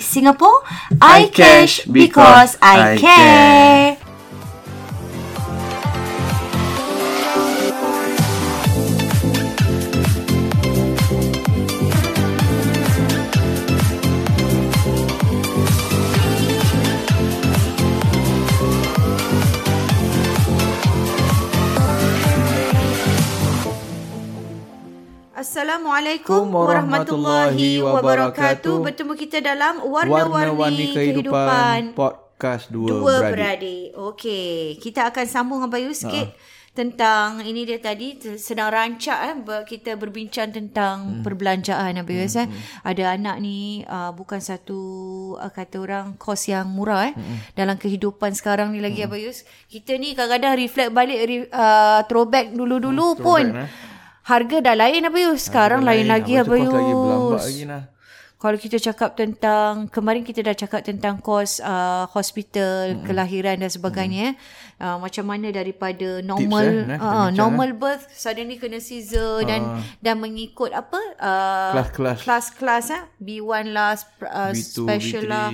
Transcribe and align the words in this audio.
Singapore. 0.00 0.64
I 1.04 1.28
cash 1.28 1.84
because 1.84 2.56
I 2.64 2.96
care. 2.96 3.99
Assalamualaikum 26.00 26.44
warahmatullahi 26.48 27.70
wabarakatuh. 27.76 28.88
Bertemu 28.88 29.12
kita 29.20 29.44
dalam 29.44 29.84
Warna-Warni, 29.84 30.32
Warna-warni 30.32 30.86
Kehidupan, 30.96 30.96
Kehidupan 30.96 31.80
Podcast 31.92 32.72
Dua, 32.72 32.88
Dua 32.88 33.14
Beradik. 33.20 33.28
Beradik. 33.36 33.84
Okey, 34.16 34.80
kita 34.80 35.12
akan 35.12 35.24
sambung 35.28 35.60
dengan 35.60 35.76
Bayu 35.76 35.92
sikit. 35.92 36.32
Uh 36.32 36.58
tentang 36.70 37.42
ini 37.42 37.66
dia 37.66 37.82
tadi 37.82 38.14
sedang 38.38 38.70
rancak 38.70 39.18
eh 39.26 39.34
kita 39.66 39.98
berbincang 39.98 40.54
tentang 40.54 41.18
hmm. 41.18 41.22
perbelanjaan 41.26 41.98
Abayus 41.98 42.38
hmm. 42.38 42.40
eh 42.40 42.48
hmm. 42.48 42.86
ada 42.86 43.04
anak 43.18 43.36
ni 43.42 43.82
uh, 43.90 44.14
bukan 44.14 44.38
satu 44.38 44.78
uh, 45.34 45.50
kata 45.50 45.82
orang 45.82 46.14
kos 46.14 46.46
yang 46.46 46.70
murah 46.70 47.10
eh 47.10 47.12
hmm. 47.18 47.58
dalam 47.58 47.74
kehidupan 47.74 48.38
sekarang 48.38 48.70
ni 48.70 48.78
lagi 48.78 49.02
hmm. 49.02 49.10
Abayus 49.10 49.42
kita 49.66 49.98
ni 49.98 50.14
kadang-kadang 50.14 50.62
reflect 50.62 50.94
balik 50.94 51.50
uh, 51.50 52.06
throwback 52.06 52.54
dulu-dulu 52.54 53.18
hmm, 53.18 53.20
pun 53.20 53.44
throwback, 53.50 53.66
eh? 53.66 53.89
Harga 54.30 54.56
dah 54.62 54.76
lain 54.78 55.10
apa 55.10 55.18
Yus? 55.18 55.50
Sekarang 55.50 55.82
lain, 55.82 56.06
lain 56.06 56.14
lagi 56.14 56.32
apa? 56.38 56.54
Lagi 56.54 56.70
lagi 56.70 57.64
lah. 57.66 57.82
Kalau 58.40 58.56
kita 58.56 58.80
cakap 58.80 59.20
tentang 59.20 59.84
kemarin 59.92 60.24
kita 60.24 60.40
dah 60.40 60.56
cakap 60.56 60.80
tentang 60.80 61.20
kos 61.20 61.60
uh, 61.60 62.08
hospital, 62.08 62.96
hmm. 62.96 63.04
kelahiran 63.04 63.60
dan 63.60 63.68
sebagainya. 63.68 64.32
Hmm. 64.80 64.80
Uh, 64.80 64.96
macam 65.04 65.28
mana 65.28 65.52
daripada 65.52 66.24
normal 66.24 66.88
Tips, 66.88 66.96
eh, 66.96 67.04
uh, 67.04 67.28
normal 67.36 67.68
eh. 67.68 67.76
birth 67.76 68.08
suddenly 68.16 68.56
kena 68.56 68.80
Caesar 68.80 69.44
uh. 69.44 69.44
dan 69.44 69.60
dan 70.00 70.16
mengikut 70.24 70.72
apa? 70.72 71.00
Uh, 71.20 71.72
kelas-kelas. 71.76 72.18
Kelas-kelas 72.24 72.86
eh. 72.96 73.02
B1 73.20 73.76
lah, 73.76 73.92
uh, 74.24 74.56
B2, 74.56 74.88
special 74.88 75.28
B3. 75.28 75.32
lah, 75.36 75.48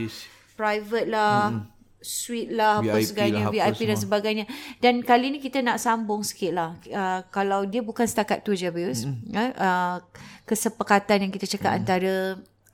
private 0.54 1.08
lah. 1.10 1.42
Hmm 1.50 1.75
suite 2.06 2.54
lah 2.54 2.78
VIP 2.78 2.94
apa 2.94 2.98
sebagainya 3.02 3.42
lah, 3.42 3.52
VIP 3.52 3.80
dan 3.90 3.98
sebagainya. 3.98 4.44
Dan 4.78 4.94
kali 5.02 5.34
ni 5.34 5.38
kita 5.42 5.58
nak 5.66 5.82
sambung 5.82 6.22
sikit 6.22 6.52
lah. 6.54 6.70
Uh, 6.86 7.20
kalau 7.34 7.66
dia 7.66 7.82
bukan 7.82 8.06
setakat 8.06 8.46
tu 8.46 8.54
je 8.54 8.70
Bius. 8.70 9.02
Mm-hmm. 9.02 9.58
uh, 9.58 9.98
kesepakatan 10.46 11.26
yang 11.26 11.32
kita 11.34 11.50
cakap 11.50 11.74
mm-hmm. 11.74 11.82
antara 11.82 12.14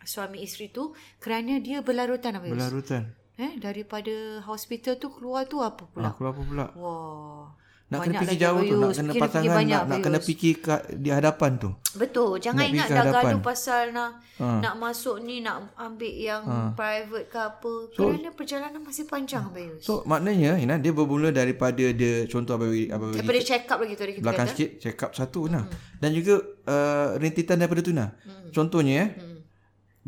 suami 0.04 0.44
isteri 0.44 0.68
tu 0.68 0.92
kerana 1.16 1.56
dia 1.64 1.80
berlarutan 1.80 2.36
Bius. 2.44 2.60
Berlarutan. 2.60 3.16
Eh 3.40 3.56
daripada 3.56 4.44
hospital 4.44 5.00
tu 5.00 5.08
keluar 5.08 5.48
tu 5.48 5.64
apa 5.64 5.88
pula? 5.88 6.12
Ah, 6.12 6.12
keluar 6.12 6.36
apa 6.36 6.42
pula? 6.44 6.66
Wah 6.76 7.61
nak 7.92 8.00
kena 8.08 8.18
fikir 8.24 8.38
jauh 8.40 8.60
tu 8.64 8.74
nak 8.80 8.92
kena 8.96 9.12
pasangan 9.20 9.60
nak, 9.68 9.82
nak 9.84 9.98
kena 10.00 10.18
fikir 10.18 10.52
kat, 10.64 10.80
di 10.96 11.10
hadapan 11.12 11.50
tu 11.60 11.70
betul 12.00 12.40
jangan 12.40 12.64
nak 12.64 12.72
ingat 12.72 12.88
dah 12.88 13.04
gaduh 13.12 13.42
pasal 13.44 13.92
nak 13.92 14.10
ha. 14.40 14.64
nak 14.64 14.74
masuk 14.80 15.20
ni 15.20 15.44
nak 15.44 15.76
ambil 15.76 16.08
yang 16.08 16.42
ha. 16.48 16.72
private 16.72 17.28
ke 17.28 17.38
apa 17.38 17.72
so, 17.92 18.08
kerana 18.08 18.30
perjalanan 18.32 18.80
masih 18.80 19.04
panjang 19.04 19.44
Abayus 19.44 19.84
so 19.84 20.00
maknanya 20.08 20.56
Ina, 20.56 20.80
dia 20.80 20.96
bermula 20.96 21.28
daripada 21.28 21.84
dia 21.92 22.24
contoh 22.24 22.56
Abayus 22.56 22.88
daripada 22.88 23.40
check 23.44 23.68
up 23.68 23.78
lagi 23.84 23.94
tu 23.94 24.04
kita 24.08 24.24
belakang 24.24 24.48
kata. 24.48 24.52
sikit 24.56 24.70
check 24.80 24.98
up 25.04 25.10
satu 25.12 25.52
nah. 25.52 25.68
Hmm. 25.68 26.00
dan 26.00 26.10
juga 26.16 26.34
uh, 26.64 27.20
rintitan 27.20 27.60
daripada 27.60 27.84
tu 27.84 27.92
nah. 27.92 28.16
Hmm. 28.24 28.48
contohnya 28.48 28.96
eh, 29.04 29.08
hmm. 29.20 29.38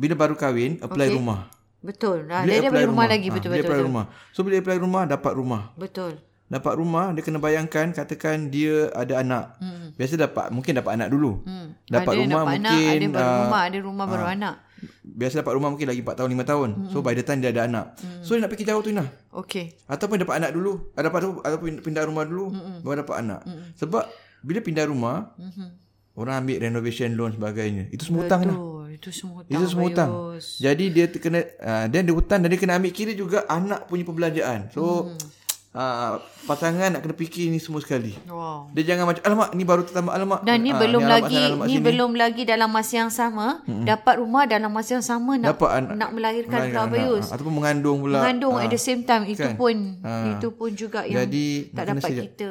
bila 0.01 0.15
baru 0.17 0.35
kahwin 0.41 0.81
apply 0.81 1.13
okay. 1.13 1.19
rumah 1.21 1.41
Betul. 1.85 2.25
Nah, 2.25 2.49
dia, 2.49 2.65
dia 2.65 2.73
apply 2.73 2.89
rumah, 2.89 3.05
rumah 3.05 3.07
lagi 3.13 3.29
betul 3.29 3.53
ha, 3.53 3.53
betul. 3.53 3.53
Dia 3.53 3.61
apply 3.69 3.77
betul. 3.77 3.89
rumah. 3.93 4.05
So 4.33 4.41
bila 4.41 4.55
apply 4.57 4.79
rumah 4.81 5.03
dapat 5.05 5.33
rumah. 5.37 5.63
Betul 5.77 6.17
dapat 6.55 6.79
rumah 6.79 7.11
dia 7.11 7.23
kena 7.27 7.43
bayangkan 7.43 7.91
katakan 7.91 8.47
dia 8.47 8.87
ada 8.95 9.19
anak 9.19 9.59
hmm. 9.59 9.99
biasa 9.99 10.15
dapat 10.15 10.55
mungkin 10.55 10.79
dapat 10.79 10.95
anak 10.95 11.11
dulu 11.11 11.43
hmm. 11.43 11.91
dapat 11.91 12.15
ada 12.15 12.23
rumah 12.23 12.31
dapat 12.31 12.55
mungkin 12.55 12.71
anak, 12.71 12.95
ada 12.95 13.07
baru 13.11 13.27
uh, 13.27 13.39
rumah 13.43 13.63
ada 13.67 13.79
rumah 13.83 14.05
uh, 14.07 14.11
baru 14.15 14.27
anak 14.31 14.55
biasa 15.03 15.35
dapat 15.43 15.53
rumah 15.59 15.69
mungkin 15.75 15.89
lagi 15.91 16.01
4 16.07 16.15
tahun 16.15 16.31
5 16.31 16.51
tahun 16.55 16.69
hmm. 16.71 16.91
so 16.95 16.97
by 17.03 17.15
the 17.19 17.25
time 17.27 17.41
dia 17.43 17.51
ada 17.51 17.67
anak 17.67 17.99
hmm. 17.99 18.23
so 18.23 18.39
dia 18.39 18.41
nak 18.47 18.51
fikir 18.55 18.67
jauh 18.71 18.83
tu 18.87 18.95
nah 18.95 19.09
okey 19.35 19.75
ataupun 19.91 20.17
dapat 20.23 20.35
anak 20.39 20.51
dulu 20.55 20.73
ada 20.95 21.11
dapat 21.11 21.21
ataupun 21.43 21.83
pindah 21.83 22.03
rumah 22.07 22.23
dulu 22.23 22.55
hmm. 22.55 22.87
baru 22.87 23.03
dapat 23.03 23.17
anak 23.19 23.41
hmm. 23.43 23.75
sebab 23.75 24.07
bila 24.47 24.59
pindah 24.63 24.87
rumah 24.87 25.35
hmm. 25.35 25.69
orang 26.15 26.39
ambil 26.39 26.57
renovation 26.63 27.19
loan 27.19 27.35
sebagainya 27.35 27.91
itu 27.91 28.07
semua 28.07 28.31
hutang 28.31 28.47
lah 28.47 28.59
itu 28.95 29.11
semua 29.11 29.43
hutang. 29.43 29.59
Itu 29.59 29.65
semua 29.67 29.85
hutang. 29.91 30.11
Jadi 30.39 30.85
dia 30.95 31.11
kena 31.11 31.43
uh, 31.43 31.91
dan 31.91 32.07
dia 32.07 32.15
hutang 32.15 32.39
dan 32.41 32.47
dia 32.47 32.63
kena 32.63 32.79
ambil 32.79 32.95
kira 32.95 33.11
juga 33.11 33.43
anak 33.51 33.91
punya 33.91 34.07
perbelanjaan. 34.07 34.71
So 34.71 35.11
hmm 35.11 35.44
uh, 35.75 36.23
pasangan 36.47 36.95
nak 36.95 37.03
kena 37.03 37.15
fikir 37.19 37.51
ni 37.51 37.59
semua 37.59 37.83
sekali. 37.83 38.15
Wow. 38.31 38.71
Dia 38.73 38.95
jangan 38.95 39.11
macam 39.11 39.23
alamak 39.27 39.49
ni 39.53 39.65
baru 39.67 39.83
tertambah 39.85 40.13
alamak. 40.15 40.41
Dan 40.47 40.63
ni 40.63 40.71
uh, 40.71 40.79
belum 40.79 41.03
ni 41.03 41.11
lagi 41.11 41.43
ni 41.43 41.75
sini. 41.77 41.85
belum 41.85 42.11
lagi 42.15 42.43
dalam 42.47 42.71
masa 42.71 42.95
yang 43.05 43.13
sama 43.13 43.61
hmm. 43.67 43.85
dapat 43.85 44.15
rumah 44.23 44.47
dalam 44.47 44.71
masa 44.71 44.97
yang 44.97 45.05
sama 45.05 45.37
nak 45.37 45.59
dapat 45.59 45.71
an- 45.75 45.99
nak 45.99 46.11
melahirkan 46.15 46.61
pula 46.71 46.83
Bayus. 46.89 47.27
Ataupun 47.29 47.53
mengandung 47.53 47.99
pula. 48.07 48.23
Mengandung 48.23 48.55
uh, 48.57 48.65
at 48.65 48.71
the 48.71 48.81
same 48.81 49.03
time 49.03 49.27
itu 49.27 49.45
kan? 49.45 49.59
pun 49.59 49.77
uh, 50.01 50.39
itu 50.39 50.49
pun 50.55 50.71
juga 50.73 51.03
yang 51.05 51.27
Jadi, 51.27 51.75
tak 51.75 51.85
dapat 51.91 52.11
sejak. 52.11 52.25
kita 52.33 52.51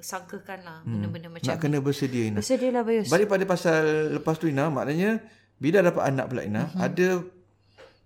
sangkakan 0.00 0.58
lah 0.64 0.78
hmm. 0.84 0.92
benda-benda 0.92 1.28
macam 1.32 1.48
nak 1.48 1.58
kena 1.58 1.78
bersedia 1.80 2.22
Ina. 2.28 2.38
Bersedialah 2.38 2.82
Bayus. 2.84 3.08
Balik 3.08 3.26
pada 3.26 3.44
pasal 3.48 3.82
lepas 4.20 4.36
tu 4.36 4.46
Ina 4.46 4.68
maknanya 4.68 5.20
bila 5.60 5.84
dapat 5.84 6.02
anak 6.08 6.24
pula 6.28 6.42
Ina 6.44 6.62
uh-huh. 6.68 6.80
ada 6.80 7.08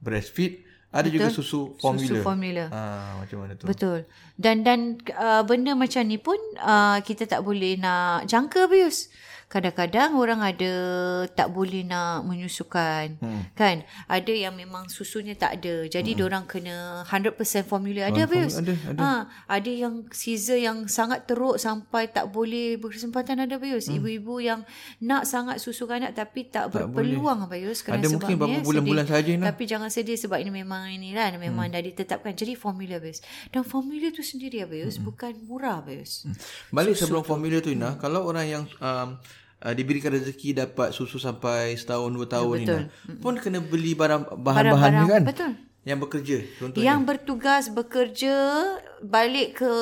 breastfeed 0.03 0.64
ada 0.95 1.11
Betul? 1.11 1.15
juga 1.19 1.27
susu 1.35 1.61
formula. 1.83 2.07
Susu 2.07 2.23
formula. 2.23 2.65
Ha, 2.71 2.81
macam 3.19 3.37
mana 3.43 3.53
tu? 3.59 3.67
Betul. 3.67 4.07
Dan 4.39 4.63
dan 4.63 5.03
uh, 5.19 5.43
benda 5.43 5.75
macam 5.75 6.07
ni 6.07 6.23
pun 6.23 6.39
uh, 6.63 7.03
kita 7.03 7.27
tak 7.27 7.43
boleh 7.43 7.75
nak 7.75 8.31
jangka 8.31 8.71
bius 8.71 9.11
kadang-kadang 9.51 10.15
orang 10.15 10.41
ada 10.45 10.73
tak 11.35 11.51
boleh 11.51 11.83
nak 11.83 12.23
menyusukan 12.27 13.19
hmm. 13.19 13.55
kan 13.59 13.83
ada 14.07 14.33
yang 14.33 14.55
memang 14.55 14.87
susunya 14.87 15.35
tak 15.35 15.63
ada 15.63 15.91
jadi 15.91 16.15
hmm. 16.15 16.27
orang 16.27 16.45
kena 16.47 17.03
100% 17.07 17.67
formula 17.67 18.07
ada 18.07 18.23
oh, 18.23 18.27
ada 18.31 18.41
ada. 18.45 19.01
Ha, 19.01 19.09
ada 19.51 19.71
yang 19.71 20.07
Caesar 20.11 20.59
yang 20.59 20.87
sangat 20.87 21.27
teruk 21.27 21.59
sampai 21.59 22.11
tak 22.11 22.31
boleh 22.31 22.79
berkesempatan 22.79 23.43
ada 23.43 23.59
bius 23.59 23.91
hmm. 23.91 23.99
ibu-ibu 23.99 24.35
yang 24.39 24.61
nak 25.03 25.27
sangat 25.27 25.59
susukan 25.59 26.05
anak 26.05 26.13
tapi 26.13 26.51
tak, 26.53 26.69
tak 26.69 26.91
berpeluang 26.91 27.49
bius 27.49 27.81
kerana 27.81 28.05
ada 28.05 28.09
mungkin 28.13 28.37
beberapa 28.37 28.67
bulan-bulan 28.67 29.07
saja 29.09 29.31
tapi 29.41 29.63
jangan 29.65 29.89
sedih 29.89 30.19
sebab 30.21 30.39
ini 30.43 30.53
memang 30.53 30.93
ini 30.93 31.17
kan 31.17 31.33
memang 31.41 31.71
hmm. 31.71 31.75
dah 31.75 31.83
ditetapkan 31.83 32.37
jadi 32.37 32.53
formula 32.59 33.01
bius 33.01 33.25
dan 33.49 33.65
formula 33.65 34.13
tu 34.13 34.21
sendiri 34.21 34.67
bius 34.69 35.01
hmm. 35.01 35.07
bukan 35.09 35.33
murah 35.49 35.81
bius 35.81 36.29
hmm. 36.29 36.37
balik 36.75 36.95
sebelum 36.99 37.25
formula 37.25 37.63
tu 37.65 37.73
Ina 37.73 37.95
hmm. 37.95 37.99
kalau 38.03 38.29
orang 38.29 38.47
yang 38.47 38.65
um, 38.83 39.17
uh, 39.65 39.73
diberikan 39.73 40.13
rezeki 40.13 40.61
dapat 40.61 40.93
susu 40.93 41.17
sampai 41.17 41.75
setahun 41.75 42.13
dua 42.13 42.29
tahun 42.29 42.57
ya, 42.63 42.67
betul. 42.69 42.83
ni 42.85 43.17
pun 43.19 43.35
kena 43.41 43.59
beli 43.65 43.97
barang 43.97 44.37
bahan-bahan 44.37 44.93
ni 44.93 45.07
kan 45.09 45.25
betul 45.25 45.53
yang 45.85 46.01
bekerja 46.01 46.41
contohnya 46.57 46.85
yang 46.89 47.05
bertugas 47.05 47.69
bekerja 47.69 48.37
balik 49.05 49.61
ke 49.61 49.73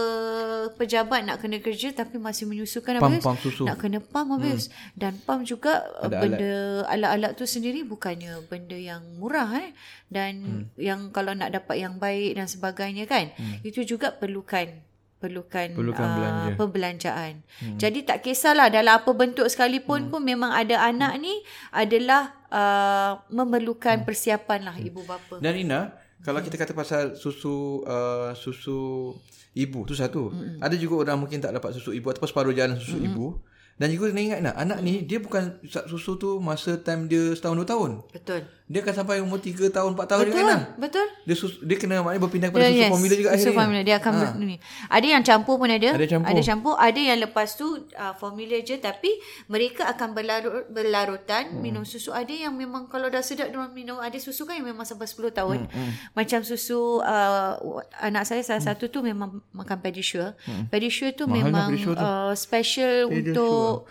pejabat 0.75 1.23
nak 1.23 1.39
kena 1.39 1.63
kerja 1.63 1.95
tapi 1.95 2.19
masih 2.19 2.51
menyusukan 2.51 2.99
habis 2.99 3.23
pam, 3.23 3.39
susu. 3.39 3.63
nak 3.63 3.79
kena 3.79 4.03
pam 4.03 4.35
habis 4.35 4.67
hmm. 4.67 4.99
dan 4.99 5.15
pam 5.23 5.47
juga 5.47 5.87
Ada 6.03 6.19
benda 6.19 6.55
alat. 6.91 6.91
alat-alat 6.91 7.33
tu 7.39 7.47
sendiri 7.47 7.87
bukannya 7.87 8.35
benda 8.51 8.75
yang 8.75 9.03
murah 9.23 9.47
eh 9.63 9.71
dan 10.11 10.43
hmm. 10.43 10.75
yang 10.75 11.15
kalau 11.15 11.39
nak 11.39 11.55
dapat 11.55 11.79
yang 11.79 12.03
baik 12.03 12.35
dan 12.35 12.51
sebagainya 12.51 13.07
kan 13.07 13.31
hmm. 13.39 13.63
itu 13.63 13.87
juga 13.87 14.11
perlukan 14.11 14.75
perlukan, 15.23 15.79
Perlukan 15.79 16.09
belanja. 16.19 16.43
uh, 16.51 16.55
perbelanjaan. 16.59 17.35
Hmm. 17.63 17.79
Jadi 17.79 18.03
tak 18.03 18.27
kisahlah 18.27 18.67
dalam 18.75 18.99
apa 18.99 19.11
bentuk 19.15 19.47
sekalipun 19.47 20.07
hmm. 20.07 20.11
pun 20.11 20.21
memang 20.27 20.51
ada 20.51 20.83
anak 20.83 21.15
ni 21.23 21.39
adalah 21.71 22.35
uh, 22.51 23.23
memerlukan 23.31 24.03
persiapan 24.03 24.67
lah 24.67 24.77
ibu 24.83 25.07
bapa. 25.07 25.39
Dan 25.39 25.55
Ina, 25.55 25.95
kalau 26.27 26.43
kita 26.43 26.59
kata 26.59 26.75
pasal 26.75 27.15
susu 27.15 27.87
uh, 27.87 28.35
susu 28.35 29.15
ibu 29.59 29.85
tu 29.85 29.95
satu. 29.97 30.33
Mm-hmm. 30.33 30.59
Ada 30.65 30.77
juga 30.79 30.95
orang 31.09 31.19
mungkin 31.21 31.39
tak 31.43 31.53
dapat 31.53 31.77
susu 31.77 31.93
ibu 31.93 32.09
ataupun 32.09 32.29
separuh 32.29 32.55
jalan 32.57 32.77
susu 32.79 32.99
mm-hmm. 32.99 33.11
ibu. 33.13 33.27
Dan 33.73 33.89
juga 33.89 34.13
kena 34.13 34.21
ingat 34.21 34.41
nak, 34.45 34.55
anak 34.55 34.79
ni 34.85 35.03
dia 35.03 35.19
bukan 35.19 35.59
susu 35.65 36.21
tu 36.21 36.39
masa 36.39 36.77
time 36.79 37.09
dia 37.09 37.33
setahun 37.33 37.57
dua 37.57 37.69
tahun. 37.69 37.91
Betul. 38.15 38.47
Dia 38.73 38.81
akan 38.81 38.95
sampai 38.97 39.21
umur 39.21 39.37
3 39.37 39.69
tahun 39.69 39.91
4 39.93 40.01
tahun 40.09 40.25
Betul. 40.25 40.33
dia 40.33 40.45
kan. 40.49 40.61
Betul. 40.81 41.07
Dia 41.23 41.37
sus, 41.37 41.53
dia 41.61 41.77
kena 41.77 42.01
maknanya 42.01 42.23
berpindah 42.25 42.49
kepada 42.49 42.65
Yeah, 42.65 42.73
susu 42.73 42.81
yes. 42.81 42.89
formula 42.89 43.13
juga 43.13 43.29
Susu 43.29 43.37
akhirnya. 43.37 43.59
formula 43.61 43.81
dia 43.83 43.97
akan 44.01 44.13
Ha. 44.13 44.25
ha. 44.25 44.41
ni. 44.41 44.57
Ada 44.89 45.07
yang 45.07 45.23
campur 45.23 45.55
pun 45.61 45.69
ada. 45.69 45.89
Ada 45.93 46.07
campur. 46.09 46.29
Ada 46.33 46.41
campur, 46.41 46.75
ada 46.81 47.01
yang 47.03 47.19
lepas 47.21 47.49
tu 47.53 47.67
uh, 47.93 48.15
formula 48.17 48.57
je 48.59 48.77
tapi 48.81 49.11
mereka 49.47 49.85
akan 49.87 50.09
berlarut 50.11 50.65
berlarutan 50.67 51.53
hmm. 51.53 51.61
minum 51.61 51.85
susu. 51.85 52.09
Ada 52.11 52.49
yang 52.49 52.57
memang 52.57 52.89
kalau 52.89 53.07
dah 53.07 53.21
sedap 53.21 53.47
dia 53.47 53.61
minum 53.69 54.01
ada 54.01 54.17
susu 54.17 54.43
kan 54.43 54.57
yang 54.57 54.65
memang 54.67 54.89
sampai 54.89 55.05
10 55.05 55.21
tahun. 55.31 55.59
Hmm. 55.63 55.77
Hmm. 55.77 55.93
Macam 56.15 56.41
susu 56.41 57.05
uh, 57.05 57.53
anak 58.01 58.25
saya 58.25 58.41
salah 58.41 58.65
satu 58.65 58.89
tu 58.89 59.05
memang 59.05 59.45
makan 59.53 59.79
pedisure. 59.79 60.33
Hmm. 60.43 60.65
Pedisure 60.67 61.13
tu 61.13 61.29
Mahal 61.29 61.45
memang 61.45 61.69
Pedisure 61.69 61.93
tu. 61.93 62.01
uh, 62.01 62.33
special 62.33 63.13
untuk 63.13 63.85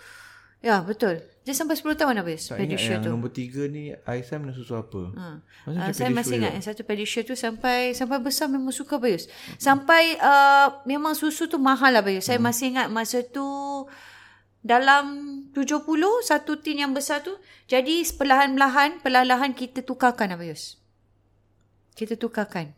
Ya, 0.62 0.78
betul. 0.82 1.18
Dia 1.42 1.54
sampai 1.54 1.74
10 1.74 1.98
tahun 1.98 2.16
habis 2.16 2.46
Tak 2.46 2.56
ingat 2.56 2.70
pedisure 2.70 2.94
yang 2.94 3.02
tu. 3.02 3.10
nombor 3.10 3.30
3 3.30 3.66
ni 3.68 3.84
Aisyah 3.98 4.38
minum 4.38 4.54
susu 4.54 4.78
apa? 4.78 5.02
Ha. 5.12 5.26
Uh, 5.66 5.90
saya 5.90 6.10
masih 6.10 6.38
ingat 6.38 6.54
yang 6.54 6.62
satu 6.64 6.82
pedisure 6.84 7.24
tu 7.24 7.34
sampai 7.34 7.92
sampai 7.92 8.22
besar 8.22 8.46
memang 8.46 8.70
suka 8.70 8.96
Bayus. 8.96 9.26
Sampai 9.58 10.16
uh, 10.16 10.86
memang 10.86 11.12
susu 11.12 11.46
tu 11.46 11.58
mahal 11.58 11.92
lah 11.92 12.02
Bayus. 12.02 12.24
Saya 12.24 12.38
Hmm. 12.38 12.46
masih 12.46 12.66
ingat 12.70 12.88
masa 12.88 13.26
tu 13.26 13.42
dalam 14.62 15.06
70 15.50 15.82
satu 16.22 16.52
tin 16.56 16.78
yang 16.78 16.94
besar 16.94 17.20
tu. 17.20 17.34
Jadi 17.66 18.06
perlahan-lahan 18.12 19.02
perlahan-lahan 19.02 19.52
kita 19.52 19.82
tukarkan 19.82 20.30
lah 20.30 20.38
Bayus. 20.38 20.78
Kita 21.92 22.14
tukarkan. 22.16 22.70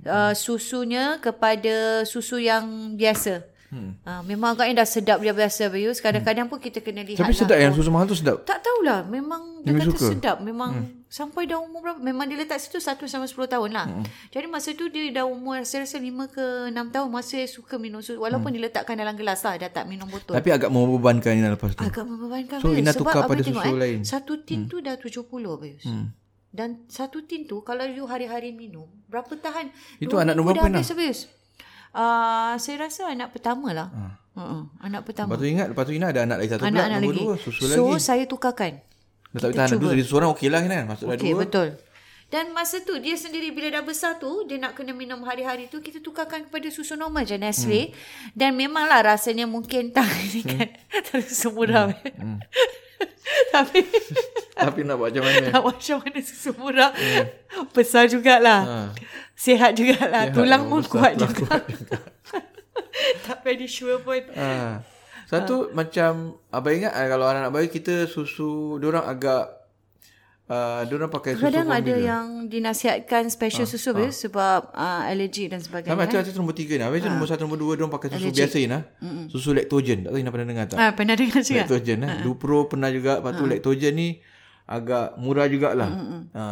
Uh, 0.00 0.32
susunya 0.32 1.16
kepada 1.18 2.04
susu 2.04 2.36
yang 2.36 2.92
biasa. 2.94 3.48
Hmm. 3.70 3.94
Uh, 4.02 4.22
memang 4.26 4.58
agaknya 4.58 4.82
dah 4.82 4.88
sedap 4.90 5.22
dia 5.22 5.30
biasa 5.30 5.70
Bayus. 5.70 6.02
Kadang-kadang 6.02 6.50
pun 6.50 6.58
kita 6.58 6.82
kena 6.82 7.06
lihat 7.06 7.22
Tapi 7.22 7.30
lah. 7.30 7.38
sedap 7.38 7.58
yang 7.62 7.70
susu 7.70 7.90
mahal 7.94 8.10
tu 8.10 8.18
sedap. 8.18 8.42
Tak 8.42 8.66
tahulah 8.66 9.06
Memang 9.06 9.62
dia 9.62 9.70
Memang 9.70 9.94
kata 9.94 9.94
suka? 9.94 10.06
sedap 10.10 10.36
Memang 10.42 10.70
hmm. 10.74 11.06
Sampai 11.06 11.46
dah 11.46 11.62
umur 11.62 11.78
berapa 11.78 12.02
Memang 12.02 12.26
dia 12.26 12.34
letak 12.34 12.58
situ 12.58 12.82
1 12.82 12.98
sampai 13.06 13.30
10 13.30 13.46
tahun 13.46 13.70
lah 13.70 13.86
hmm. 13.86 14.04
Jadi 14.34 14.46
masa 14.50 14.74
tu 14.74 14.90
Dia 14.90 15.22
dah 15.22 15.26
umur 15.30 15.62
Saya 15.62 15.86
rasa 15.86 16.02
5 16.02 16.34
ke 16.34 16.44
6 16.74 16.94
tahun 16.94 17.08
Masih 17.14 17.46
suka 17.46 17.78
minum 17.78 18.02
susu 18.02 18.18
Walaupun 18.18 18.50
hmm. 18.50 18.58
diletakkan 18.58 18.98
dalam 18.98 19.14
gelas 19.14 19.38
lah 19.46 19.54
Dah 19.54 19.70
tak 19.70 19.86
minum 19.86 20.10
botol 20.10 20.34
Tapi 20.34 20.50
agak 20.50 20.70
membebankan 20.74 21.30
Ina 21.38 21.54
lepas 21.54 21.70
tu. 21.78 21.86
Agak 21.86 22.02
membebankan 22.02 22.58
So. 22.58 22.74
Ina 22.74 22.90
tukar 22.90 23.22
pada 23.30 23.38
tengok, 23.38 23.62
susu 23.62 23.74
lain. 23.78 23.98
Satu 24.02 24.42
tin 24.42 24.66
tu 24.66 24.82
dah 24.82 24.98
70 24.98 25.30
Bayus 25.30 25.86
hmm. 25.86 26.06
Dan 26.50 26.82
satu 26.90 27.22
tin 27.22 27.46
tu 27.46 27.62
Kalau 27.62 27.86
you 27.86 28.02
hari-hari 28.10 28.50
minum 28.50 28.90
Berapa 29.06 29.30
tahan 29.38 29.70
Itu 30.02 30.18
anak 30.18 30.34
nombor 30.34 30.58
dah 30.58 30.66
berapa, 30.66 30.82
habis 30.82 30.90
Bayus 30.98 31.20
Uh, 31.90 32.54
saya 32.62 32.86
rasa 32.86 33.10
anak 33.10 33.34
pertama 33.34 33.74
lah. 33.74 33.88
Uh-uh, 34.38 34.62
anak 34.80 35.02
pertama. 35.02 35.34
Lepas 35.34 35.42
tu 35.42 35.46
ingat, 35.50 35.66
lepas 35.74 35.84
tu 35.84 35.92
Ina 35.92 36.06
ada 36.14 36.22
anak 36.22 36.36
lagi 36.38 36.50
satu 36.54 36.62
pula. 36.62 36.70
Anak-anak 36.70 37.00
Nombor 37.02 37.14
lagi. 37.14 37.24
dua, 37.26 37.34
susu 37.36 37.60
so, 37.66 37.84
lagi. 37.90 37.98
saya 37.98 38.24
tukarkan. 38.30 38.72
Dah 39.30 39.38
tak 39.38 39.48
boleh 39.50 39.58
tahan. 39.58 39.78
Dulu 39.78 39.90
jadi 39.94 40.04
seorang 40.06 40.30
okey 40.34 40.48
lah 40.50 40.60
kan. 40.62 40.84
Masuk 40.86 41.06
dah 41.06 41.16
Okey, 41.18 41.32
dua. 41.34 41.40
betul. 41.46 41.68
Dan 42.30 42.54
masa 42.54 42.78
tu 42.86 42.94
dia 43.02 43.18
sendiri 43.18 43.50
bila 43.50 43.74
dah 43.74 43.82
besar 43.82 44.22
tu 44.22 44.46
dia 44.46 44.54
nak 44.54 44.78
kena 44.78 44.94
minum 44.94 45.18
hari-hari 45.26 45.66
tu 45.66 45.82
kita 45.82 45.98
tukarkan 45.98 46.46
kepada 46.46 46.70
susu 46.70 46.94
normal 46.94 47.26
je 47.26 47.34
Nestle. 47.34 47.90
Hmm. 47.90 47.94
Dan 48.38 48.50
memanglah 48.54 49.02
rasanya 49.02 49.50
mungkin 49.50 49.90
tak 49.96 50.06
ni 50.30 50.46
kan 50.46 50.70
hmm. 50.70 51.22
susu 51.26 51.50
murah. 51.50 51.90
Hmm. 52.14 52.38
Tapi 53.54 53.80
Tapi 54.60 54.80
nak 54.84 55.00
buat 55.00 55.10
macam 55.10 55.24
mana? 55.24 55.46
nak 55.52 55.62
buat 55.64 55.76
macam 55.80 55.96
mana 56.04 56.18
susu 56.20 56.50
murah. 56.56 56.92
Besar 57.76 58.04
jugalah. 58.06 58.60
Ha. 58.62 58.78
Sihat 59.32 59.72
jugalah. 59.72 60.28
Sihat, 60.28 60.36
Tulang 60.36 60.68
pun 60.68 60.84
besar, 60.84 60.92
kuat 60.92 61.12
juga. 61.16 61.40
kuat 61.48 61.62
juga. 61.64 61.98
tak 63.24 63.38
pedisure 63.40 63.98
pun. 64.04 64.20
Ha. 64.36 64.84
Satu 65.24 65.70
macam 65.72 66.36
abang 66.50 66.74
ingat 66.74 66.90
ah, 66.90 67.06
kalau 67.06 67.24
anak-anak 67.24 67.52
bayi 67.54 67.68
kita 67.70 68.04
susu 68.04 68.76
diorang 68.76 69.06
agak 69.06 69.59
uh, 70.50 70.82
diorang 70.90 71.08
pakai 71.08 71.38
susu 71.38 71.46
Kadang 71.46 71.70
ada 71.70 71.86
formula. 71.86 72.08
yang 72.10 72.26
dinasihatkan 72.50 73.30
special 73.30 73.64
susu 73.70 73.94
ha. 73.94 74.10
sebab 74.10 74.74
uh, 74.74 75.06
alergi 75.06 75.46
dan 75.46 75.62
sebagainya. 75.62 75.94
Sama 75.94 76.04
macam 76.04 76.18
macam 76.18 76.34
nombor 76.42 76.56
tiga 76.58 76.74
ni. 76.76 76.82
Habis 76.82 76.98
tu 77.06 77.08
nombor 77.08 77.28
satu, 77.30 77.42
nombor 77.46 77.58
dua 77.62 77.72
diorang 77.78 77.94
pakai 77.94 78.08
susu 78.10 78.28
biasa 78.34 78.56
ni 78.58 78.68
lah. 78.68 78.82
Susu 79.30 79.54
lactogen. 79.54 80.04
Tak 80.04 80.10
tahu 80.10 80.18
Ina 80.18 80.30
pernah 80.34 80.48
dengar 80.50 80.64
tak? 80.66 80.78
Ah, 80.82 80.90
pernah 80.92 81.14
dengar 81.14 81.40
juga. 81.46 81.62
Lactogen 81.64 81.98
lah. 82.02 82.10
Dupro 82.26 82.58
pernah 82.66 82.90
juga. 82.90 83.22
Lepas 83.22 83.32
tu 83.38 83.44
lactogen 83.46 83.94
ni 83.94 84.08
agak 84.66 85.18
murah 85.18 85.46
jugalah. 85.46 85.90
Ha. 86.34 86.42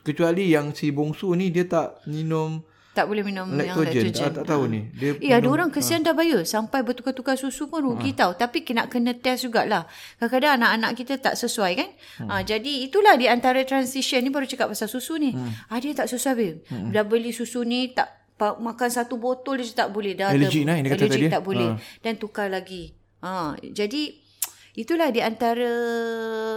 Kecuali 0.00 0.48
yang 0.48 0.72
si 0.72 0.88
bongsu 0.90 1.32
ni 1.36 1.52
dia 1.52 1.68
tak 1.68 2.00
minum 2.08 2.64
Tak 2.94 3.04
boleh 3.04 3.20
minum 3.20 3.50
yang 3.52 3.74
lactogen. 3.74 4.06
lactogen. 4.06 4.14
Tak, 4.14 4.30
tak 4.32 4.44
tahu 4.46 4.62
ni. 4.64 4.86
Dia 4.94 5.18
Eh, 5.18 5.34
ada 5.34 5.46
orang 5.46 5.68
kesian 5.68 6.00
dah 6.00 6.12
bayar. 6.12 6.46
Sampai 6.46 6.80
bertukar-tukar 6.80 7.34
susu 7.34 7.66
pun 7.66 7.82
rugi 7.82 8.14
Ha. 8.14 8.16
tau. 8.16 8.30
Tapi 8.32 8.62
kena 8.62 8.86
kena 8.86 9.12
test 9.12 9.42
jugalah. 9.42 9.90
Kadang-kadang 10.16 10.56
anak-anak 10.56 10.90
kita 10.94 11.14
tak 11.18 11.34
sesuai 11.34 11.72
kan. 11.74 11.90
Hmm. 12.16 12.28
Ha, 12.28 12.34
jadi 12.40 12.86
itulah 12.86 13.14
di 13.14 13.26
antara 13.26 13.58
transition 13.62 14.18
ni 14.18 14.30
baru 14.30 14.46
cakap 14.46 14.70
pasal 14.70 14.86
susu 14.86 15.18
ni. 15.18 15.34
Hmm. 15.34 15.50
Ada 15.68 15.84
yang 15.84 15.98
tak 15.98 16.08
sesuai 16.08 16.34
babe. 16.34 16.58
Dah 16.88 17.02
beli 17.02 17.30
susu 17.30 17.62
ni 17.62 17.90
tak 17.90 18.14
makan 18.38 18.88
satu 18.88 19.14
botol 19.16 19.58
je 19.58 19.72
tak 19.72 19.90
boleh. 19.90 20.14
Dah 20.14 20.30
Allergic 20.30 20.62
ada, 20.62 20.68
lah 20.68 20.76
dia 20.76 20.88
kata 20.88 21.02
allergic 21.02 21.20
tadi. 21.20 21.34
tak 21.34 21.42
boleh. 21.42 21.68
Ha. 21.68 21.78
Dan 21.98 22.12
tukar 22.14 22.46
lagi. 22.46 22.94
Ha, 23.20 23.32
jadi 23.58 24.02
itulah 24.74 25.08
di 25.08 25.18
antara 25.18 25.70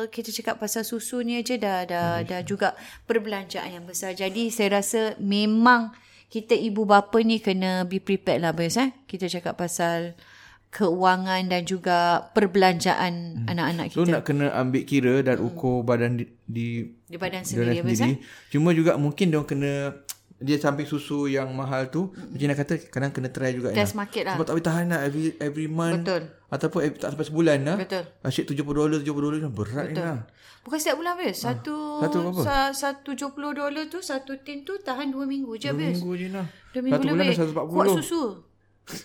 kita 0.07 0.29
cakap 0.31 0.57
pasal 0.57 0.81
susu 0.81 1.21
ni 1.21 1.33
aja 1.35 1.53
dah 1.55 1.79
dah 1.83 2.07
dah 2.21 2.41
juga 2.41 2.77
perbelanjaan 3.03 3.69
yang 3.71 3.85
besar. 3.85 4.13
Jadi 4.13 4.49
saya 4.49 4.77
rasa 4.77 5.17
memang 5.17 5.93
kita 6.27 6.53
ibu 6.55 6.83
bapa 6.83 7.23
ni 7.23 7.39
kena 7.39 7.87
be 7.87 8.03
prepared 8.03 8.43
lah 8.43 8.51
Bayus 8.51 8.75
eh. 8.75 8.91
Kita 9.07 9.31
cakap 9.31 9.55
pasal 9.55 10.19
keuangan 10.67 11.47
dan 11.47 11.63
juga 11.63 12.27
perbelanjaan 12.35 13.47
hmm. 13.47 13.51
anak-anak 13.51 13.85
So 13.95 14.03
kita. 14.03 14.19
nak 14.19 14.23
kena 14.27 14.51
ambil 14.51 14.83
kira 14.83 15.23
dan 15.23 15.39
ukur 15.39 15.87
badan 15.87 16.19
di, 16.19 16.25
di 16.43 16.67
Di 17.07 17.15
badan 17.15 17.41
badan 17.41 17.43
sendiri, 17.47 17.79
Bayus 17.79 18.03
eh. 18.03 18.19
Cuma 18.51 18.75
juga 18.75 18.99
mungkin 18.99 19.31
dia 19.31 19.41
kena 19.47 19.95
dia 20.37 20.55
samping 20.55 20.85
susu 20.85 21.25
yang 21.25 21.49
mahal 21.49 21.87
tu 21.87 22.07
mm-hmm. 22.07 22.29
macam 22.29 22.45
nak 22.45 22.57
kata 22.57 22.73
kadang 22.87 23.09
kena 23.09 23.29
try 23.29 23.51
juga 23.51 23.69
Test 23.71 23.91
Ina. 23.91 23.99
market 23.99 24.23
lah. 24.23 24.33
Sebab 24.33 24.45
tak 24.45 24.53
boleh 24.53 24.67
tahan 24.67 24.85
lah 24.87 24.99
every 25.01 25.23
every 25.37 25.65
month 25.65 26.03
Betul. 26.03 26.23
ataupun 26.47 26.79
every, 26.83 26.97
tak 26.97 27.09
sampai 27.11 27.25
sebulan 27.25 27.57
lah. 27.63 27.75
Betul. 27.75 28.03
Asyik 28.21 28.45
70 28.47 28.61
dolar 28.69 28.99
70 28.99 29.07
dolar 29.17 29.37
kan 29.39 29.51
berat 29.51 29.87
ni 29.87 29.97
lah. 29.97 30.19
Bukan 30.61 30.77
setiap 30.77 30.97
bulan 30.97 31.13
Bayus. 31.15 31.37
Satu, 31.39 31.75
Satu 31.97 32.17
berapa? 32.21 32.41
sa, 32.43 32.55
satu 32.69 33.09
70 33.13 33.33
dolar 33.55 33.83
tu, 33.87 33.99
satu 33.99 34.35
tin 34.37 34.61
tu 34.61 34.75
tahan 34.77 35.09
dua 35.09 35.23
minggu 35.23 35.55
je 35.55 35.67
Dua 35.67 35.79
Bayus. 35.79 35.95
minggu 35.97 36.11
je 36.13 36.27
lah. 36.29 36.45
Dua 36.69 36.81
minggu 36.81 36.95
Satu 36.97 37.07
bulan 37.07 37.23
lebih. 37.23 37.37
dah 37.39 37.47
140. 37.47 37.71
Kuat 37.71 37.87
susu. 37.95 38.21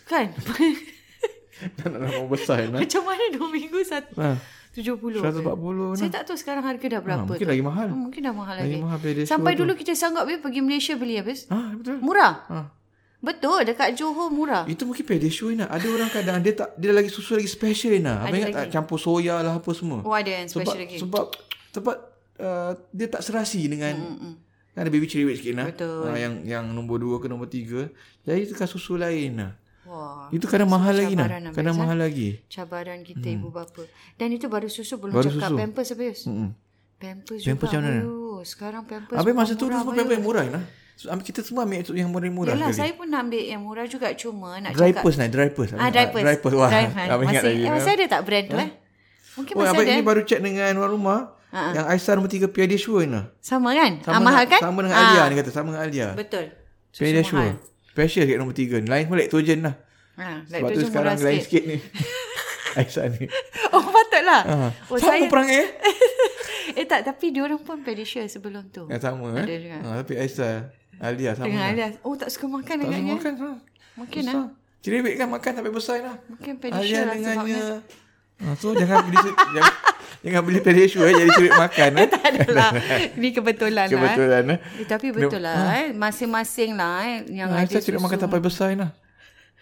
Kan? 0.04 0.26
Tak 1.73 1.87
nak 1.92 2.00
nama 2.02 2.26
besar 2.26 2.56
kan. 2.66 2.76
Macam 2.76 3.02
mana 3.02 3.25
dua 3.30 3.49
minggu 3.49 3.78
satu, 3.80 4.12
Ha. 4.14 4.28
70. 4.73 5.21
140 5.21 6.00
Saya 6.00 6.09
nah. 6.09 6.14
tak 6.17 6.23
tahu 6.25 6.37
sekarang 6.41 6.64
harga 6.64 6.87
dah 6.88 7.00
berapa. 7.05 7.23
Ha, 7.23 7.29
mungkin 7.29 7.45
tu. 7.45 7.52
lagi 7.52 7.64
mahal. 7.64 7.88
Hmm, 7.93 8.00
Mungkin 8.09 8.21
dah 8.25 8.35
mahal 8.35 8.55
Lagi 8.57 8.73
lagi. 8.73 8.81
mahal 8.81 8.99
Sampai 9.29 9.52
tu. 9.52 9.61
dulu 9.64 9.73
kita 9.76 9.93
sanggup 9.93 10.25
Bayus 10.25 10.41
pergi 10.41 10.61
Malaysia 10.64 10.95
beli 10.97 11.21
habis. 11.21 11.45
Ha, 11.52 11.76
betul. 11.76 12.00
Murah. 12.00 12.35
Ha. 12.49 12.59
Betul. 13.23 13.69
Dekat 13.69 13.95
Johor 13.95 14.33
murah. 14.35 14.67
Itu 14.67 14.83
mungkin 14.83 15.05
pedisure 15.07 15.55
nak. 15.55 15.71
Ada 15.71 15.87
orang 15.93 16.11
kadang 16.11 16.38
dia 16.43 16.57
tak 16.59 16.75
dia 16.75 16.91
lagi 16.91 17.07
susu 17.07 17.38
lagi 17.38 17.47
special 17.47 17.95
nak. 18.02 18.26
Abang 18.26 18.35
ingat 18.35 18.49
lagi. 18.50 18.59
tak 18.59 18.67
campur 18.75 18.99
soya 18.99 19.38
lah 19.45 19.61
apa 19.62 19.71
semua. 19.76 20.02
Oh 20.02 20.11
ada 20.11 20.26
yang 20.26 20.50
sebab 20.50 20.67
special 20.67 20.81
lagi. 20.83 20.97
sebab 20.99 21.25
sebab 21.71 21.97
uh, 22.43 22.73
dia 22.91 23.07
tak 23.07 23.23
serasi 23.23 23.62
dengan 23.71 23.95
mm, 23.95 24.33
kan 24.75 24.81
ada 24.83 24.91
baby 24.91 25.07
cherry 25.07 25.38
sikit 25.38 25.55
nah. 25.55 25.71
Betul. 25.71 26.11
Uh, 26.11 26.19
yang 26.19 26.35
yang 26.43 26.64
nombor 26.75 26.99
2 26.99 27.23
ke 27.23 27.26
nombor 27.31 27.47
3. 27.47 28.26
Jadi 28.26 28.41
tukar 28.50 28.67
susu 28.67 28.99
lain 28.99 29.38
nah. 29.38 29.52
Wah. 29.84 30.30
Itu 30.30 30.46
kadang 30.46 30.66
mahal 30.66 30.94
lagi 30.94 31.12
nah. 31.12 31.26
Abang 31.26 31.50
Kadang 31.52 31.74
mahal 31.74 31.98
lagi. 31.98 32.38
Cabaran 32.46 33.02
kita 33.02 33.26
ibu 33.28 33.48
bapa. 33.48 33.82
Dan 34.14 34.30
itu 34.30 34.46
baru 34.46 34.66
susu 34.66 34.96
belum 34.96 35.10
Baru 35.12 35.26
cakap 35.28 35.48
susu. 35.48 35.58
pampers 35.58 35.88
habis. 35.90 36.18
Hmm. 36.24 36.54
Pampers 36.96 37.40
juga. 37.40 37.48
Pampers 37.50 37.68
macam 37.68 37.80
mana? 37.82 38.00
Aduh, 38.00 38.40
sekarang 38.42 38.82
pampers. 38.84 39.16
Habis 39.16 39.32
masa 39.32 39.52
tu 39.52 39.66
semua 39.66 39.82
pempek 39.88 40.14
yang 40.14 40.22
murah 40.22 40.46
nah. 40.48 40.64
So, 40.92 41.08
ambil- 41.08 41.26
kita 41.26 41.40
semua 41.40 41.64
ambil 41.64 41.82
yang 41.88 42.10
murah-murah 42.10 42.52
Yalah, 42.52 42.70
saya 42.70 42.92
pun 42.94 43.08
nak 43.08 43.26
ambil 43.26 43.42
yang 43.42 43.58
murah 43.58 43.86
juga 43.86 44.12
cuma 44.12 44.60
nak 44.60 44.70
Dry 44.70 44.92
cakap. 44.92 45.02
purse 45.02 45.16
nah, 45.16 45.26
dry 45.26 45.50
purse. 45.50 45.72
Ah, 45.72 45.88
dry 45.88 46.06
purse. 46.06 46.22
Dry 46.22 46.36
purse. 46.36 46.54
Wah, 46.54 46.70
abang 46.70 47.26
ingat 47.26 47.42
lagi. 47.42 47.60
eh, 47.60 47.70
masih 47.72 47.90
ada 47.92 48.04
tak 48.08 48.22
brand 48.22 48.46
tu 48.46 48.56
eh? 48.56 48.70
Mungkin 49.34 49.52
Oh, 49.52 49.58
masih 49.58 49.72
abang 49.72 49.82
ada. 49.84 49.94
ini 49.94 50.04
baru 50.04 50.22
check 50.22 50.38
dengan 50.38 50.70
luar 50.72 50.90
rumah. 50.90 51.18
Ha-ha. 51.50 51.72
Yang 51.74 51.84
Aisyah 51.90 52.12
nombor 52.14 52.30
3 52.30 52.46
Pediasure 52.46 53.04
nah. 53.04 53.24
Sama 53.38 53.72
kan? 53.72 53.92
Sama, 54.00 54.14
ah, 54.14 54.22
mahal 54.22 54.44
kan? 54.46 54.60
Sama 54.62 54.78
dengan 54.80 54.94
Ah, 54.94 55.04
Alia 55.10 55.22
ni 55.26 55.34
kata, 55.34 55.50
sama 55.50 55.66
dengan 55.68 55.82
Alia. 55.82 56.08
Betul. 56.14 56.44
Susu 56.88 57.02
Pediasure. 57.02 57.40
mahal. 57.40 57.72
Special 57.92 58.25
kat 58.25 58.37
nombor 58.40 58.56
3 58.56 58.80
ni. 58.80 58.88
Lain 58.88 59.04
pun 59.04 59.16
lactogen 59.20 59.61
lah. 59.68 59.76
Ha, 60.16 60.44
Sebab 60.49 60.68
tu 60.72 60.80
sekarang 60.88 61.16
lain 61.20 61.40
sikit. 61.40 61.44
sikit 61.44 61.62
ni. 61.68 61.76
Aisyah 62.80 63.04
ni. 63.12 63.28
Oh, 63.68 63.84
patutlah. 63.84 64.42
Ha. 64.49 64.56
Oh, 64.88 64.96
sama 64.96 65.12
saya 65.12 65.28
perang 65.28 65.49
eh? 65.49 65.68
eh 66.80 66.84
tak, 66.88 67.04
tapi 67.04 67.28
dia 67.28 67.44
orang 67.44 67.61
pun 67.61 67.84
pedisure 67.84 68.25
sebelum 68.28 68.64
tu. 68.72 68.88
Yang 68.88 69.12
sama 69.12 69.28
eh? 69.40 69.44
Juga. 69.44 69.76
Ha, 69.76 69.88
tapi 70.00 70.12
Aisyah, 70.16 70.52
Alia 71.04 71.37
sama. 71.37 71.52
Dengan 71.52 71.61
lah. 71.61 71.72
alias. 71.76 71.94
Oh, 72.00 72.16
tak 72.16 72.32
suka 72.32 72.49
makan 72.49 72.76
Tak 72.80 72.88
agaknya. 72.88 73.12
semua 73.12 73.16
makan. 73.20 73.32
Ha. 73.37 73.50
Mungkin 74.00 74.22
lah. 74.25 74.34
Cerewet 74.82 75.14
kan 75.20 75.28
makan 75.28 75.50
sampai 75.61 75.72
besar 75.72 75.96
lah. 76.00 76.16
Mungkin 76.32 76.52
pediasure 76.58 77.04
lah 77.04 77.14
dengannya. 77.14 77.61
Ha, 78.42 78.46
so 78.56 78.72
jangan 78.75 79.04
beli 79.06 79.18
jangan, 79.20 79.75
jangan 80.23 80.43
beli 80.43 80.61
pediasure 80.61 81.02
eh, 81.02 81.14
jadi 81.17 81.31
cerewet 81.33 81.55
makan 81.57 81.91
eh. 81.93 82.07
tak 82.14 82.23
adalah. 82.25 82.71
Ini 83.12 83.29
kebetulan, 83.31 83.87
Kebetulan 83.87 84.43
lah. 84.45 84.57
eh. 84.57 84.81
Eh, 84.81 84.87
tapi 84.87 85.07
betul 85.11 85.41
lah. 85.41 85.57
Eh. 85.76 85.88
Masing-masing 85.93 86.71
lah 86.73 86.95
eh, 87.05 87.19
yang 87.29 87.49
Ha, 87.49 87.62
ada 87.62 87.75
saya 87.75 87.99
makan 87.99 88.19
sampai 88.19 88.38
besar 88.38 88.71
lah. 88.73 88.91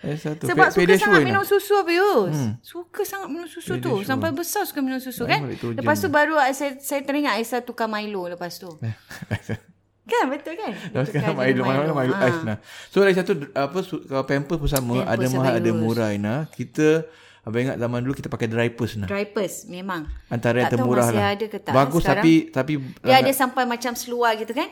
Eh, 0.01 0.17
satu. 0.17 0.45
Sebab 0.47 0.69
Pe- 0.71 0.81
suka 0.81 0.97
sangat 0.97 1.21
ni. 1.21 1.27
minum 1.27 1.45
susu 1.45 1.77
Abius. 1.77 2.33
Hmm. 2.33 2.53
Suka 2.59 3.05
sangat 3.05 3.29
minum 3.29 3.45
susu 3.45 3.77
tu. 3.79 4.01
Sampai 4.03 4.31
besar 4.31 4.65
suka 4.65 4.81
minum 4.81 4.97
susu 4.97 5.25
kan. 5.25 5.45
tu 5.55 5.73
Lepas 5.73 5.97
tu 5.99 6.09
baru 6.09 6.41
saya, 6.51 6.77
saya 6.77 7.01
teringat 7.01 7.37
Aisyah 7.37 7.61
tukar 7.61 7.85
Milo 7.85 8.25
lepas 8.27 8.57
tu. 8.57 8.73
kan 10.11 10.27
betul 10.27 10.57
kan? 10.57 10.73
Dah 10.91 11.05
sekarang 11.05 11.37
Milo, 11.37 11.63
jadi 11.63 11.63
Milo, 11.63 11.93
Milo 11.95 12.15
Ah. 12.15 12.27
ais 12.27 12.39
nah. 12.43 12.57
So 12.89 13.01
lagi 13.01 13.15
satu 13.15 13.33
apa 13.53 13.79
su- 13.81 14.03
kalau 14.03 14.25
pampers 14.25 14.59
pun 14.59 14.67
sama, 14.67 14.95
Pampers 14.99 15.13
ada 15.15 15.27
mahal 15.31 15.53
ada 15.55 15.71
murah 15.73 16.11
nah. 16.17 16.41
Kita 16.51 17.07
Abang 17.41 17.61
ingat 17.63 17.81
zaman 17.81 18.05
dulu 18.05 18.13
kita 18.13 18.29
pakai 18.29 18.47
drypers 18.47 19.01
nah. 19.01 19.09
Diapers 19.09 19.65
memang. 19.67 20.05
Antara 20.29 20.61
yang 20.61 20.69
tak 20.69 20.77
tahu 20.77 20.93
termurah 20.93 21.09
lah. 21.09 21.33
ada 21.33 21.47
ke 21.49 21.59
tak 21.59 21.73
Bagus 21.73 22.05
sekarang. 22.05 22.21
tapi 22.21 22.33
tapi 22.53 22.73
Dia 23.01 23.17
ada 23.19 23.33
sampai 23.33 23.65
macam 23.65 23.93
seluar 23.97 24.37
gitu 24.37 24.53
kan? 24.53 24.69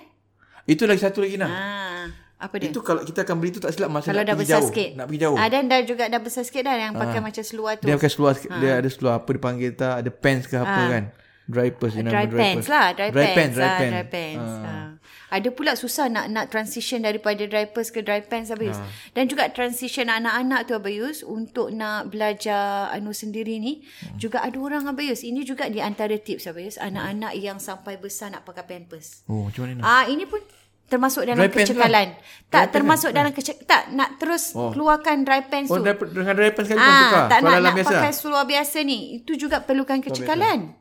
itu 0.68 0.84
lagi 0.84 1.00
satu 1.00 1.24
lagi 1.24 1.40
nah. 1.40 1.48
Ah, 1.48 2.02
apa 2.38 2.60
dia? 2.60 2.68
Itu 2.68 2.84
kalau 2.84 3.00
kita 3.00 3.24
akan 3.24 3.40
beli 3.40 3.50
tu 3.50 3.58
tak 3.58 3.72
silap 3.72 3.88
masa 3.88 4.12
Kalau 4.12 4.20
nak 4.20 4.28
dah 4.28 4.36
pergi 4.36 4.44
besar 4.46 4.60
jauh. 4.60 4.68
sikit. 4.68 4.90
Nak 4.94 5.06
pergi 5.08 5.20
jauh. 5.24 5.36
Ah, 5.40 5.48
dan 5.48 5.62
dah 5.64 5.80
juga 5.80 6.04
dah 6.06 6.20
besar 6.20 6.42
sikit 6.44 6.62
dah 6.68 6.76
yang 6.76 6.92
pakai 6.92 7.20
macam 7.24 7.40
seluar 7.40 7.72
tu. 7.80 7.88
Dia 7.88 7.96
pakai 7.96 8.12
seluar 8.12 8.32
sikit. 8.36 8.52
Dia 8.54 8.72
ada 8.76 8.88
seluar 8.92 9.12
apa 9.16 9.30
dipanggil 9.32 9.70
tak 9.72 10.04
ada 10.04 10.10
pants 10.12 10.44
ke 10.44 10.54
apa 10.54 10.82
kan. 10.86 11.04
Drypers 11.48 11.96
you 11.96 12.04
know, 12.04 12.12
Ah. 12.12 12.20
dry 12.20 12.28
pants 12.28 12.68
lah, 12.68 12.86
dry, 12.92 13.08
dry 13.08 13.32
pants, 13.32 13.56
dry 13.56 13.64
ah, 13.64 13.78
pants. 13.80 13.92
dry 13.96 14.06
pants. 14.12 14.52
Ah. 14.60 14.86
Ada 15.28 15.48
pula 15.48 15.72
susah 15.72 16.06
nak 16.06 16.26
nak 16.26 16.48
transition 16.48 17.00
daripada 17.00 17.44
dry 17.44 17.66
pants 17.66 17.88
ke 17.88 18.00
dry 18.00 18.20
pants 18.20 18.48
Abayus. 18.48 18.74
Ah. 18.74 18.88
Dan 19.12 19.26
juga 19.26 19.44
transition 19.48 20.08
anak-anak 20.08 20.64
tu 20.64 20.72
Abayus 20.72 21.20
untuk 21.20 21.68
nak 21.70 22.08
belajar 22.08 22.88
anu 22.90 23.12
sendiri 23.12 23.56
ni 23.56 23.84
Hmm. 24.00 24.16
juga 24.16 24.40
ada 24.40 24.56
orang 24.56 24.84
Abayus. 24.86 25.20
Ini 25.20 25.42
juga 25.42 25.66
di 25.66 25.78
antara 25.78 26.14
tips 26.14 26.46
Abayus 26.46 26.76
anak-anak 26.76 27.32
yang 27.34 27.56
sampai 27.58 27.94
besar 27.94 28.30
nak 28.30 28.42
pakai 28.42 28.64
pampers. 28.64 29.20
Oh, 29.24 29.46
macam 29.46 29.68
mana? 29.68 29.80
Ah 29.80 30.04
ini 30.04 30.24
pun 30.24 30.40
termasuk 30.86 31.20
dalam 31.22 31.44
Dry 31.44 31.52
kecekalan. 31.54 32.08
lah. 32.08 32.48
Tak 32.48 32.64
termasuk 32.72 33.10
dalam 33.12 33.28
kecek 33.30 33.60
tak 33.62 33.92
nak 33.92 34.16
terus 34.16 34.50
keluarkan 34.50 35.20
dry 35.20 35.44
pants 35.44 35.68
Oh, 35.68 35.76
tu. 35.76 35.84
dry, 35.84 35.92
dengan 35.92 36.32
dry 36.32 36.48
pants 36.48 36.64
sekali 36.66 36.80
pun 36.80 36.94
tukar. 37.04 37.20
Ah, 37.20 37.28
tak 37.28 37.38
nak, 37.42 37.56
nak 37.60 37.74
biasa. 37.76 37.92
pakai 37.92 38.12
seluar 38.12 38.42
biasa 38.42 38.78
ni. 38.82 38.98
Itu 39.14 39.36
juga 39.36 39.60
perlukan 39.60 40.00
kecekalan. 40.00 40.72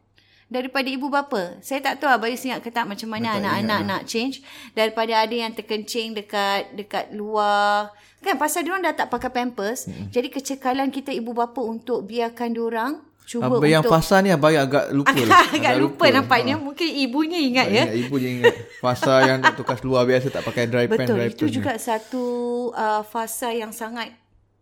Daripada 0.48 0.88
ibu 0.88 1.12
bapa. 1.12 1.60
Saya 1.60 1.84
tak 1.84 2.00
tahu 2.00 2.08
Abayus 2.08 2.40
ingat 2.48 2.64
ke 2.64 2.72
tak 2.72 2.88
macam 2.88 3.12
mana 3.12 3.36
anak-anak 3.36 3.80
nak 3.84 4.02
change. 4.08 4.40
Daripada 4.72 5.28
ada 5.28 5.36
yang 5.36 5.52
terkencing 5.52 6.16
dekat 6.16 6.72
dekat 6.72 7.12
luar. 7.12 7.92
Kan 8.24 8.40
pasal 8.40 8.64
diorang 8.64 8.80
dah 8.80 8.96
tak 8.96 9.12
pakai 9.12 9.28
pampers. 9.28 9.92
Hmm. 9.92 10.08
Jadi 10.08 10.32
kecekalan 10.32 10.88
kita 10.88 11.12
ibu 11.12 11.36
bapa 11.36 11.60
untuk 11.60 12.08
biarkan 12.08 12.56
diorang 12.56 13.04
cuba 13.28 13.60
Abang 13.60 13.68
yang 13.68 13.84
untuk 13.84 13.92
fasa 13.92 14.24
ni 14.24 14.32
abang 14.32 14.56
agak 14.56 14.88
lupa 14.96 15.20
lah. 15.28 15.52
agak 15.52 15.76
lupa 15.84 16.06
nampaknya. 16.16 16.56
Mungkin 16.56 16.88
ibunya 16.96 17.40
ingat 17.44 17.68
ya. 17.68 17.84
Ingat, 17.84 18.08
ibu 18.08 18.16
je 18.16 18.28
ingat. 18.40 18.56
Fasa 18.80 19.14
yang 19.28 19.44
tak 19.44 19.60
tukar 19.60 19.76
seluar 19.76 20.08
biasa 20.08 20.32
tak 20.32 20.48
pakai 20.48 20.72
dry 20.72 20.88
pants. 20.88 21.12
Betul, 21.12 21.16
dry 21.20 21.28
itu 21.28 21.44
pants 21.44 21.56
juga 21.60 21.74
satu 21.76 22.26
uh, 22.72 23.04
fasa 23.04 23.52
yang 23.52 23.76
sangat 23.76 24.16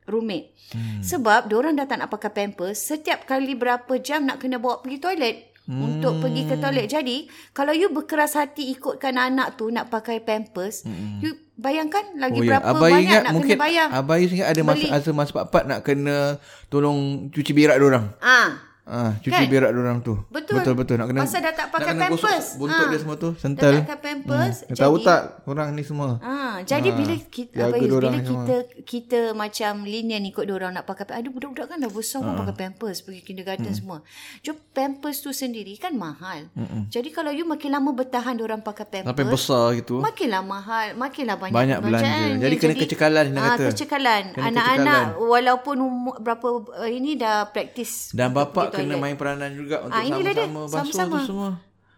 rumit. 0.10 0.50
Hmm. 0.74 1.06
Sebab 1.06 1.46
diorang 1.46 1.78
dah 1.78 1.86
tak 1.86 2.02
nak 2.02 2.10
pakai 2.10 2.34
pampers, 2.34 2.82
setiap 2.82 3.30
kali 3.30 3.54
berapa 3.54 4.02
jam 4.02 4.26
nak 4.26 4.42
kena 4.42 4.58
bawa 4.58 4.82
pergi 4.82 4.98
toilet. 4.98 5.55
Hmm. 5.66 5.82
Untuk 5.82 6.22
pergi 6.22 6.46
ke 6.46 6.56
toilet. 6.62 6.86
Jadi, 6.86 7.26
kalau 7.50 7.74
you 7.74 7.90
berkeras 7.90 8.38
hati 8.38 8.70
ikutkan 8.78 9.18
anak 9.18 9.58
tu 9.58 9.74
nak 9.74 9.90
pakai 9.90 10.22
pampers, 10.22 10.86
hmm. 10.86 11.26
you 11.26 11.34
bayangkan 11.58 12.06
lagi 12.22 12.38
Oh 12.38 12.46
ya, 12.46 12.50
berapa 12.62 12.68
Abang 12.70 12.82
banyak 12.86 13.02
ingat 13.02 13.22
nak 13.26 13.34
mungkin 13.34 13.58
kena 13.58 13.64
bayar. 13.66 13.88
Abang 13.90 14.20
ingat 14.22 14.48
ada 14.54 14.62
masa 14.62 14.78
Beli. 14.78 14.92
masa 14.94 15.10
masa 15.16 15.32
part 15.50 15.66
nak 15.66 15.82
kena 15.82 16.38
tolong 16.70 17.32
cuci 17.34 17.52
berak 17.58 17.82
dia 17.82 17.88
orang. 17.90 18.06
Ah, 18.22 18.62
Ah, 18.86 19.18
cuci 19.18 19.34
Kan? 19.34 19.50
berak 19.50 19.74
dia 19.74 19.82
orang 19.82 19.98
tu. 20.00 20.14
Betul. 20.30 20.62
Betul 20.62 20.74
betul 20.78 20.96
nak 20.96 21.10
kena. 21.10 21.26
Pasal 21.26 21.42
dah 21.42 21.54
tak 21.54 21.68
pakai 21.74 21.92
nak 21.92 22.02
pampers. 22.14 22.48
Buntut 22.56 22.78
Ah. 22.78 22.90
dia 22.94 23.00
semua 23.02 23.16
tu 23.18 23.30
sental. 23.36 23.74
tak 23.74 23.82
pakai 23.82 23.98
pampers. 24.00 24.58
Hmm. 24.62 24.78
Tahu 24.78 24.96
tak 25.02 25.22
orang 25.44 25.68
ni 25.74 25.82
semua. 25.82 26.22
Ah, 26.22 26.62
jadi 26.62 26.90
Ah, 26.90 26.96
bila 26.96 27.14
kita 27.18 27.58
apa 27.66 27.76
bila 27.76 27.98
semua. 27.98 28.22
kita 28.22 28.56
kita 28.86 29.20
macam 29.34 29.74
lenient 29.84 30.22
ikut 30.24 30.46
orang 30.48 30.70
nak 30.72 30.86
pakai 30.86 31.10
ada 31.10 31.26
budak-budak 31.26 31.66
kan 31.66 31.82
dah 31.82 31.90
besar 31.90 32.22
Ah. 32.22 32.30
pun 32.30 32.46
pakai 32.46 32.56
pampers 32.56 33.02
pergi 33.02 33.22
kindergarten 33.24 33.74
semua. 33.74 34.06
Jom 34.40 34.54
pampers 34.70 35.18
tu 35.18 35.34
sendiri 35.34 35.74
kan 35.76 35.92
mahal. 35.92 36.46
Jadi 36.88 37.10
kalau 37.10 37.34
you 37.34 37.42
makin 37.44 37.74
lama 37.74 37.90
bertahan 37.90 38.38
orang 38.38 38.62
pakai 38.62 38.86
pampers 38.86 39.10
Sampai 39.10 39.26
besar 39.26 39.66
gitu. 39.74 39.98
Makinlah 39.98 40.46
mahal, 40.46 40.94
makinlah 40.94 41.42
banyak, 41.42 41.56
Banyak 41.56 41.80
belanja. 41.82 42.06
belanjaan. 42.06 42.38
Jadi 42.38 42.56
kena 42.56 42.74
kecekalan, 42.78 43.26
dia 43.28 43.40
ah, 43.40 43.46
kata. 43.50 43.64
Kecekalan. 43.74 44.24
Anak-anak 44.38 45.04
walaupun 45.18 45.76
umur 45.80 46.16
berapa 46.22 46.48
uh, 46.76 46.86
ini 46.86 47.18
dah 47.18 47.50
praktis. 47.50 48.14
Dan 48.14 48.30
bapak 48.30 48.75
kena 48.78 48.96
main 48.98 49.16
peranan 49.16 49.52
juga 49.52 49.76
untuk 49.82 49.96
Ah, 49.96 50.04
inilah 50.04 50.32
dia. 50.32 50.44
sama-sama 50.44 50.62
basuh 50.66 50.76
Sama-sama. 50.94 51.16
tu 51.16 51.20
semua. 51.26 51.50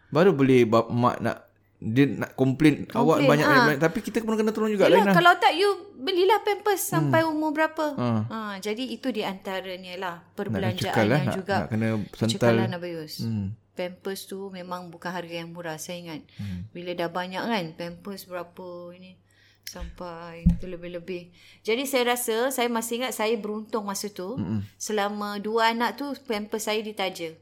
Baru 0.07 0.31
boleh 0.31 0.63
bap- 0.63 0.87
mak 0.89 1.17
nak 1.19 1.37
dia 1.77 2.05
nak 2.07 2.33
komplain, 2.33 2.89
awak 2.89 3.21
Komplain, 3.21 3.29
banyak 3.29 3.45
ah. 3.45 3.65
banyak 3.67 3.77
tapi 3.79 3.99
kita 4.01 4.17
pun 4.19 4.33
kena 4.33 4.49
tolong 4.49 4.71
juga 4.71 4.89
Yelah, 4.89 4.97
lain 4.97 5.05
lah. 5.05 5.13
kalau 5.13 5.33
tak 5.35 5.53
you 5.53 5.69
belilah 5.95 6.41
pampers 6.41 6.81
sampai 6.81 7.21
umur 7.21 7.51
berapa. 7.51 7.85
Ah. 7.93 8.21
Ha, 8.25 8.37
jadi 8.57 8.81
itu 8.83 9.09
di 9.09 9.21
antaranya 9.21 9.93
lah 9.95 10.15
perbelanjaan 10.31 10.89
cekal 10.89 11.05
lah, 11.05 11.17
yang 11.17 11.27
nak- 11.27 11.37
juga 11.37 11.55
nak 11.55 11.69
kena 11.69 11.87
sental. 12.09 12.29
cekalan 12.31 12.69
Abayus. 12.71 13.13
Hmm. 13.19 13.47
Pampers 13.71 14.25
tu 14.25 14.49
memang 14.49 14.89
bukan 14.89 15.11
harga 15.11 15.35
yang 15.35 15.53
murah 15.53 15.77
saya 15.77 16.01
ingat. 16.01 16.25
Hmm. 16.33 16.65
Bila 16.67 16.91
dah 16.93 17.09
banyak 17.09 17.43
kan 17.43 17.65
pampers 17.73 18.25
berapa 18.25 18.65
ini 18.91 19.21
sampai 19.67 20.47
terlebih-lebih. 20.57 21.27
Jadi 21.61 21.83
saya 21.83 22.15
rasa 22.15 22.49
saya 22.49 22.65
masih 22.67 23.03
ingat 23.03 23.11
saya 23.11 23.35
beruntung 23.35 23.83
masa 23.83 24.07
tu. 24.07 24.33
Hmm. 24.33 24.63
Selama 24.75 25.37
dua 25.37 25.69
anak 25.69 25.95
tu 25.95 26.07
pampers 26.23 26.63
saya 26.63 26.79
ditaja. 26.79 27.35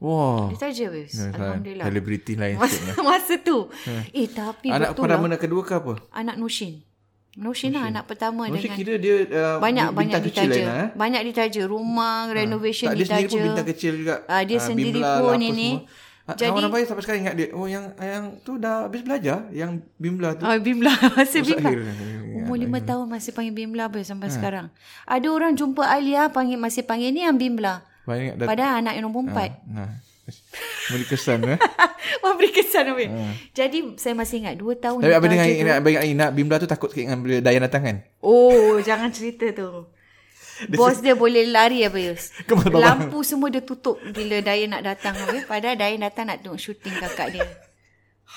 Wah. 0.00 0.48
Ditaja 0.48 0.88
Abayus. 0.88 1.12
Alhamdulillah. 1.20 1.84
Selebriti 1.84 2.32
lain 2.32 2.56
Masa, 2.56 2.72
sikit. 2.72 3.04
masa 3.04 3.34
tu. 3.38 3.58
Eh 4.10 4.26
tapi 4.26 4.72
Anak 4.72 4.96
betul 4.96 5.02
pertama 5.04 5.20
lah. 5.20 5.30
anak 5.30 5.40
kedua 5.40 5.60
ke 5.60 5.72
apa? 5.76 5.94
Anak 6.10 6.40
Nushin. 6.40 6.80
Nushin 7.30 7.70
lah 7.70 7.86
anak 7.86 8.08
pertama 8.08 8.48
Maksudnya 8.48 8.58
dengan 8.64 8.78
kira 8.80 8.94
dia 8.96 9.14
uh, 9.22 9.62
banyak 9.62 9.86
bintang 9.86 9.94
banyak 9.94 10.20
kecil 10.26 10.48
ditaja. 10.50 10.62
lah, 10.64 10.74
eh? 10.74 10.88
Banyak 10.96 11.22
ditaja. 11.22 11.62
Rumah 11.62 12.16
renovation 12.32 12.88
Tak, 12.88 12.96
dia 12.96 13.06
sendiri 13.06 13.20
ditaja. 13.22 13.30
pun 13.30 13.46
bintang 13.46 13.68
kecil 13.68 13.92
juga. 13.94 14.14
Ah, 14.26 14.42
dia 14.42 14.58
Ah, 14.58 14.64
sendiri 14.64 14.98
Bimla 14.98 15.14
pun 15.14 15.28
lah, 15.30 15.46
ini. 15.46 15.70
semua. 15.78 16.08
Ah, 16.30 16.34
Jadi- 16.36 16.50
Kawan 16.52 16.66
abang 16.66 16.80
sampai 16.80 17.02
sekarang 17.02 17.20
ingat 17.22 17.34
dia. 17.34 17.48
Oh 17.50 17.66
yang 17.66 17.90
yang 17.96 18.24
tu 18.40 18.54
dah 18.54 18.86
habis 18.86 19.02
belajar. 19.02 19.50
Yang 19.50 19.82
Bimla 19.96 20.38
tu. 20.38 20.42
Oh, 20.48 20.54
Bimla. 20.54 20.92
Masih 21.14 21.40
Bimla. 21.42 21.66
Zahir. 21.66 21.80
Umur 22.30 22.56
lima 22.56 22.78
tahun 22.78 23.06
masih 23.06 23.30
panggil 23.30 23.52
Bimla 23.52 23.86
apa 23.86 23.98
Ha. 23.98 24.06
sampai 24.06 24.28
sekarang. 24.28 24.66
Ada 25.04 25.26
orang 25.26 25.52
jumpa 25.52 25.82
Alia 25.82 26.28
panggil 26.28 26.56
masih 26.56 26.82
panggil 26.82 27.10
ni 27.10 27.22
yang 27.22 27.34
Bimla. 27.34 27.82
Banyak 28.06 28.38
dah. 28.38 28.46
Padahal 28.46 28.72
anak 28.80 28.92
yang 28.94 29.04
nombor 29.04 29.26
empat. 29.26 29.50
Nah. 29.66 29.90
Beri 30.86 31.04
kesan 31.04 31.42
eh. 31.44 31.58
Memberi 32.22 32.50
kesan 32.50 32.86
Amir. 32.86 33.10
Jadi 33.50 33.98
saya 33.98 34.14
masih 34.14 34.46
ingat 34.46 34.54
dua 34.54 34.74
tahun. 34.74 35.02
Ha. 35.02 35.04
Tapi 35.04 35.14
abang 35.14 35.34
ingat 35.90 36.06
ingat 36.06 36.30
Bimla 36.30 36.56
tu 36.56 36.70
takut 36.70 36.86
sikit 36.86 37.06
dengan 37.06 37.18
bila 37.18 37.42
Dayan 37.42 37.66
datang 37.66 37.82
kan. 37.82 37.96
Oh, 38.22 38.78
jangan 38.88 39.10
cerita 39.10 39.50
tu. 39.50 39.90
Bos 40.68 41.00
dia 41.00 41.16
boleh 41.16 41.48
lari 41.48 41.86
apa 41.86 41.96
Yus. 41.96 42.34
Babang. 42.44 42.82
Lampu 42.82 43.24
semua 43.24 43.48
dia 43.48 43.64
tutup 43.64 43.96
bila 44.12 44.44
Dayan 44.44 44.76
nak 44.76 44.84
datang 44.84 45.16
apa. 45.16 45.46
Padahal 45.48 45.78
Dayan 45.78 46.04
datang 46.04 46.28
nak 46.28 46.44
tengok 46.44 46.60
syuting 46.60 46.96
kakak 47.00 47.32
dia. 47.32 47.46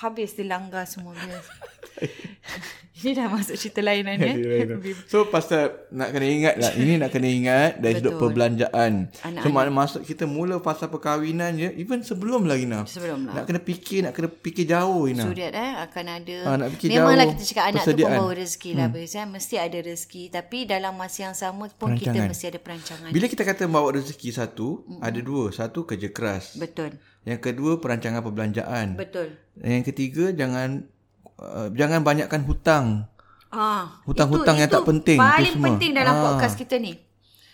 Habis 0.02 0.34
dia 0.34 0.50
langgar 0.50 0.90
semua 0.90 1.14
dia. 1.14 1.38
Ini 3.04 3.20
dah 3.20 3.28
masuk 3.28 3.60
cerita 3.60 3.84
lain 3.84 4.08
kan 4.08 4.16
ya. 4.16 4.34
So 5.12 5.28
pasal 5.28 5.76
nak 5.92 6.16
kena 6.16 6.24
ingat 6.24 6.56
lah 6.56 6.72
Ini 6.72 7.04
nak 7.04 7.12
kena 7.12 7.28
ingat 7.28 7.72
Dari 7.84 8.00
sudut 8.00 8.16
perbelanjaan 8.16 9.12
So 9.12 9.28
Anak-anak. 9.28 9.52
mana 9.52 9.70
masuk 9.76 10.02
kita 10.08 10.24
mula 10.24 10.64
fasa 10.64 10.88
perkahwinan 10.88 11.60
je 11.60 11.70
Even 11.76 12.00
sebelum 12.00 12.48
lagi 12.48 12.64
nak 12.64 12.88
Sebelum 12.88 13.28
lah. 13.28 13.42
Nak 13.42 13.44
kena 13.44 13.60
fikir 13.60 14.08
Nak 14.08 14.14
kena 14.16 14.30
fikir 14.32 14.66
jauh 14.72 15.12
Ina. 15.12 15.26
Suriat 15.28 15.52
eh 15.52 15.72
akan 15.84 16.06
ada 16.16 16.38
Ah, 16.48 16.56
nak 16.56 16.70
fikir 16.80 16.88
Memanglah 16.96 17.26
jauh 17.28 17.34
kita 17.36 17.44
cakap 17.44 17.64
anak 17.68 17.74
tu 17.74 17.88
persediaan. 17.92 18.08
pembawa 18.16 18.32
rezeki 18.40 18.70
lah 18.72 18.88
hmm. 18.88 19.04
eh. 19.04 19.26
Mesti 19.28 19.56
ada 19.60 19.78
rezeki 19.84 20.24
Tapi 20.32 20.58
dalam 20.64 20.94
masa 20.96 21.20
yang 21.28 21.36
sama 21.36 21.64
pun 21.76 21.90
kita 22.00 22.18
mesti 22.24 22.46
ada 22.56 22.60
perancangan 22.64 23.10
Bila 23.12 23.26
kita 23.28 23.44
kata 23.44 23.68
bawa 23.68 24.00
rezeki 24.00 24.30
satu 24.32 24.80
Ada 25.04 25.20
dua 25.20 25.52
Satu 25.52 25.84
kerja 25.84 26.08
keras 26.08 26.56
Betul 26.56 26.96
Yang 27.24 27.39
kedua 27.42 27.80
perancangan 27.80 28.20
perbelanjaan. 28.20 28.96
Betul. 28.96 29.39
Yang 29.56 29.84
ketiga 29.89 30.32
jangan 30.32 30.88
uh, 31.36 31.72
Jangan 31.72 32.01
banyakkan 32.01 32.44
hutang. 32.44 33.08
Ah, 33.48 34.01
Hutang-hutang 34.03 34.58
itu- 34.58 34.62
yang 34.62 34.72
tak 34.72 34.82
itu 34.82 34.89
penting, 34.89 35.18
tu 35.18 35.24
Paling 35.24 35.53
semua. 35.53 35.65
penting 35.70 35.92
dalam 35.94 36.13
Ah. 36.13 36.24
podcast 36.25 36.56
kita 36.56 36.75
ni. 36.77 36.94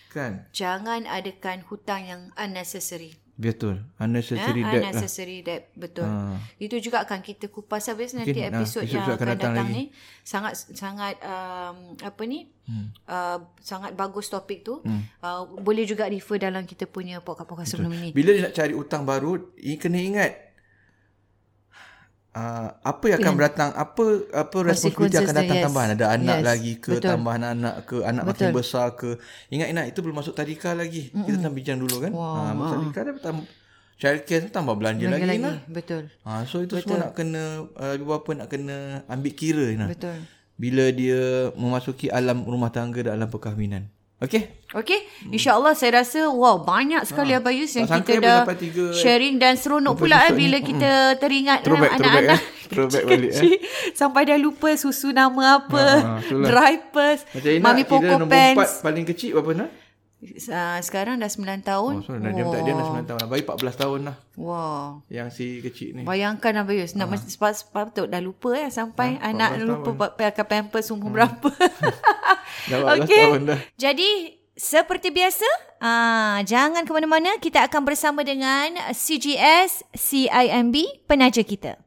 Kan? 0.08 0.48
Jangan 0.50 1.04
adakan 1.04 1.62
hutang 1.64 2.02
yang 2.02 2.20
unnecessary 2.34 3.14
Betul? 3.40 3.80
Unnecessary 3.96 4.60
debt 4.60 4.84
lah 4.84 4.92
Unnecessary 4.92 5.38
debt 5.40 5.72
Betul 5.72 6.04
Ah. 6.04 6.36
Itu 6.60 6.76
juga 6.76 7.00
akan 7.08 7.24
kita 7.24 7.48
kupas 7.48 7.88
habis 7.88 8.12
nanti 8.12 8.36
Mungkin, 8.36 8.52
ah, 8.52 8.60
episod 8.60 8.84
episod 8.84 9.00
yang 9.00 9.04
akan 9.08 9.16
akan 9.16 9.28
datang 9.32 9.54
datang, 9.56 9.68
ni 9.72 9.82
Sangat 10.20 10.52
sangat 10.76 11.16
um, 11.24 11.96
Apa 12.04 12.22
ni 12.28 12.52
hmm. 12.68 12.86
uh, 13.08 13.38
Sangat 13.64 13.96
bagus 13.96 14.28
topik 14.28 14.60
tu 14.60 14.84
hmm. 14.84 15.24
uh, 15.24 15.48
Boleh 15.56 15.88
juga 15.88 16.04
refer 16.04 16.36
dalam 16.36 16.68
kita 16.68 16.84
punya 16.84 17.24
podcast-podcast 17.24 17.80
sebelum 17.80 17.96
ini 17.96 18.12
Bila 18.12 18.36
dia 18.36 18.44
nak 18.44 18.54
cari 18.54 18.76
hutang 18.76 19.08
baru 19.08 19.56
Ini 19.56 19.76
kena 19.80 19.98
ingat 19.98 20.49
uh, 22.34 22.68
apa 22.82 23.04
yang 23.10 23.18
akan 23.22 23.34
datang 23.38 23.70
apa 23.74 24.04
apa 24.30 24.56
responsibility 24.62 25.16
akan 25.18 25.34
datang 25.34 25.56
yes. 25.58 25.64
tambahan? 25.66 25.88
Ada 25.98 26.06
anak 26.14 26.38
Yes, 26.40 26.46
lagi 26.46 26.72
ke 26.78 26.92
betul. 26.98 27.10
tambahan 27.10 27.42
anak 27.56 27.74
ke 27.86 27.96
anak 28.02 28.22
makin 28.26 28.48
besar 28.54 28.86
ke? 28.94 29.18
Ingat-ingat 29.50 29.86
itu 29.90 29.98
belum 30.02 30.16
masuk 30.18 30.34
tadika 30.34 30.74
lagi. 30.74 31.10
Mm 31.10 31.24
kita 31.26 31.36
tengah 31.42 31.54
bincang 31.54 31.78
dulu 31.78 31.96
kan? 32.02 32.12
Wow, 32.14 32.34
ha, 32.34 32.52
masuk 32.54 32.76
tadika 32.78 33.00
dah 33.06 33.14
tambah 33.20 33.46
childcare 34.00 34.48
tu 34.48 34.50
tambah 34.50 34.74
belanja 34.80 35.04
lagi, 35.12 35.28
lagi, 35.28 35.44
lah 35.44 35.60
betul. 35.68 36.08
Ha, 36.24 36.48
so 36.48 36.64
itu 36.64 36.80
semua 36.80 37.04
nak 37.04 37.12
kena 37.12 37.68
uh, 37.76 37.92
ibu 37.92 38.08
bapa 38.08 38.32
nak 38.32 38.48
kena 38.48 39.04
ambil 39.12 39.32
kira 39.36 39.76
nah. 39.76 39.92
betul. 39.92 40.16
Bila 40.60 40.92
dia 40.92 41.52
memasuki 41.56 42.12
alam 42.12 42.44
rumah 42.44 42.72
tangga 42.72 43.00
dan 43.04 43.20
alam 43.20 43.28
perkahwinan 43.28 43.92
okey 44.20 44.42
Okey, 44.70 45.02
insyaAllah 45.26 45.74
saya 45.74 45.98
rasa 45.98 46.30
wow 46.30 46.62
banyak 46.62 47.02
sekali 47.02 47.34
ha. 47.34 47.42
Abayus 47.42 47.74
yang 47.74 47.84
Tak 47.84 48.06
kita 48.06 48.22
dah 48.22 48.46
tiga- 48.54 48.94
sharing 48.94 49.34
dan 49.34 49.58
seronok 49.58 49.98
pula 49.98 50.22
eh, 50.22 50.30
bila 50.30 50.56
ni. 50.56 50.62
kita 50.64 51.18
teringat 51.18 51.66
Throwback, 51.66 51.90
eh, 51.90 51.98
throwback, 51.98 52.22
anak-anak 52.22 52.38
eh. 52.38 52.68
Throwback 52.70 53.02
balik, 53.04 53.30
eh. 53.32 53.58
sampai 53.92 54.22
dah 54.24 54.38
lupa 54.38 54.70
susu 54.74 55.10
nama 55.10 55.58
apa, 55.58 55.84
Ha, 55.98 56.10
dry 56.30 56.74
purse, 56.86 57.26
macam 57.28 57.50
mami 57.58 57.82
kira 57.82 57.90
Poco 57.90 58.12
nombor 58.14 58.30
empat 58.30 58.54
pants. 58.54 58.78
paling 58.78 59.04
kecil 59.04 59.30
berapa 59.34 59.52
nah 59.56 59.68
Uh, 60.20 60.76
sekarang 60.80 61.16
dah 61.16 61.26
9 61.26 61.64
tahun. 61.64 61.94
oh, 61.94 62.04
so 62.04 62.12
dah 62.12 62.28
dia, 62.28 62.44
tak, 62.44 62.60
dia 62.60 62.76
dah 62.76 62.86
9 62.92 63.08
tahun 63.08 63.20
bayi 63.24 63.40
14 63.40 63.56
tahun 63.74 64.00
lah 64.04 64.16
Wow. 64.36 65.00
yang 65.08 65.32
si 65.32 65.64
kecil 65.64 65.96
ni 65.96 66.04
Bayangkan 66.04 66.60
Abayus 66.60 66.92
nak 66.92 67.08
ha. 67.08 67.16
sepat, 67.16 67.56
sepatut 67.58 68.04
dah 68.04 68.20
lupa 68.20 68.52
eh 68.54 68.68
sampai 68.68 69.16
Ha, 69.16 69.32
anak 69.32 69.56
14 69.56 69.64
lupa 69.64 69.90
pa- 69.96 70.12
pakai 70.14 70.44
pampers 70.44 70.92
umur 70.92 71.08
berapa. 71.10 71.48
dah 72.70 72.78
14 73.00 73.00
Okey. 73.00 73.16
tahun 73.18 73.42
dah 73.48 73.58
Jadi 73.74 74.08
seperti 74.52 75.08
biasa, 75.08 75.48
ah 75.80 76.44
jangan 76.44 76.84
ke 76.84 76.92
mana-mana. 76.92 77.40
Kita 77.40 77.64
akan 77.64 77.80
bersama 77.80 78.20
dengan 78.20 78.68
CGS 78.92 79.88
CIMB 79.90 80.76
penaja 81.08 81.40
kita. 81.40 81.80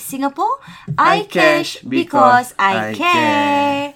Singapore. 0.00 0.58
I 0.96 1.28
cash 1.28 1.78
because 1.84 2.54
I 2.58 2.94
care. 2.96 3.94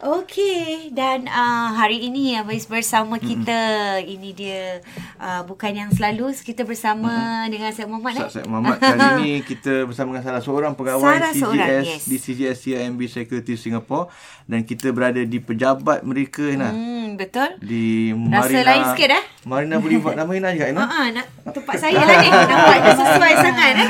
Okey 0.00 0.88
dan 0.96 1.28
uh, 1.28 1.76
hari 1.76 2.08
ini 2.08 2.32
Abais 2.40 2.64
bersama 2.64 3.20
kita 3.20 4.00
ini 4.00 4.32
dia 4.32 4.80
uh, 5.20 5.44
bukan 5.44 5.76
yang 5.76 5.90
selalu 5.92 6.32
kita 6.40 6.64
bersama 6.64 7.12
mm-hmm. 7.12 7.50
dengan 7.52 7.68
Syed 7.68 7.84
Muhammad 7.84 8.12
eh. 8.16 8.20
Ustaz 8.24 8.40
Syed 8.40 8.48
Muhammad 8.48 8.80
kali 8.80 8.96
ini 9.20 9.32
kita 9.44 9.84
bersama 9.84 10.16
dengan 10.16 10.24
salah 10.24 10.40
seorang 10.40 10.72
pegawai 10.72 11.04
Salah 11.04 11.32
CGS 11.36 11.44
seorang, 11.44 11.84
yes. 11.84 12.02
di 12.08 12.16
CGS 12.16 12.56
CIMB 12.64 13.00
Security 13.12 13.54
Singapore 13.60 14.08
dan 14.48 14.64
kita 14.64 14.88
berada 14.88 15.20
di 15.20 15.36
pejabat 15.36 16.00
mereka 16.00 16.48
Ina. 16.48 16.72
Hmm 16.72 17.00
betul. 17.20 17.50
Di 17.60 18.16
Rasa 18.16 18.48
Marina 18.48 18.60
lain 18.64 18.82
sikit, 18.96 19.08
eh? 19.12 19.22
Marina 19.44 19.76
Boulevard 19.76 20.16
nama 20.16 20.30
Ina 20.32 20.48
juga 20.56 20.66
Ina. 20.72 20.80
Ha 20.80 20.88
ah 20.88 21.06
nak 21.12 21.26
tempat 21.52 21.76
saya 21.76 22.00
lah 22.00 22.16
ni. 22.16 22.28
Nampak 22.32 22.76
dia 22.80 22.92
sesuai 22.96 23.32
sangat 23.36 23.68
eh. 23.70 23.88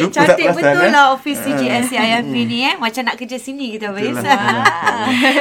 Cantik 0.14 0.46
betul 0.52 0.84
eh? 0.84 0.90
lah 0.92 1.04
office 1.16 1.40
CGS 1.40 1.84
CIMB 1.88 2.34
ni 2.44 2.58
eh. 2.68 2.74
Macam 2.76 3.02
nak 3.08 3.16
kerja 3.16 3.40
sini 3.40 3.72
kita 3.76 3.96
Abis. 3.96 4.12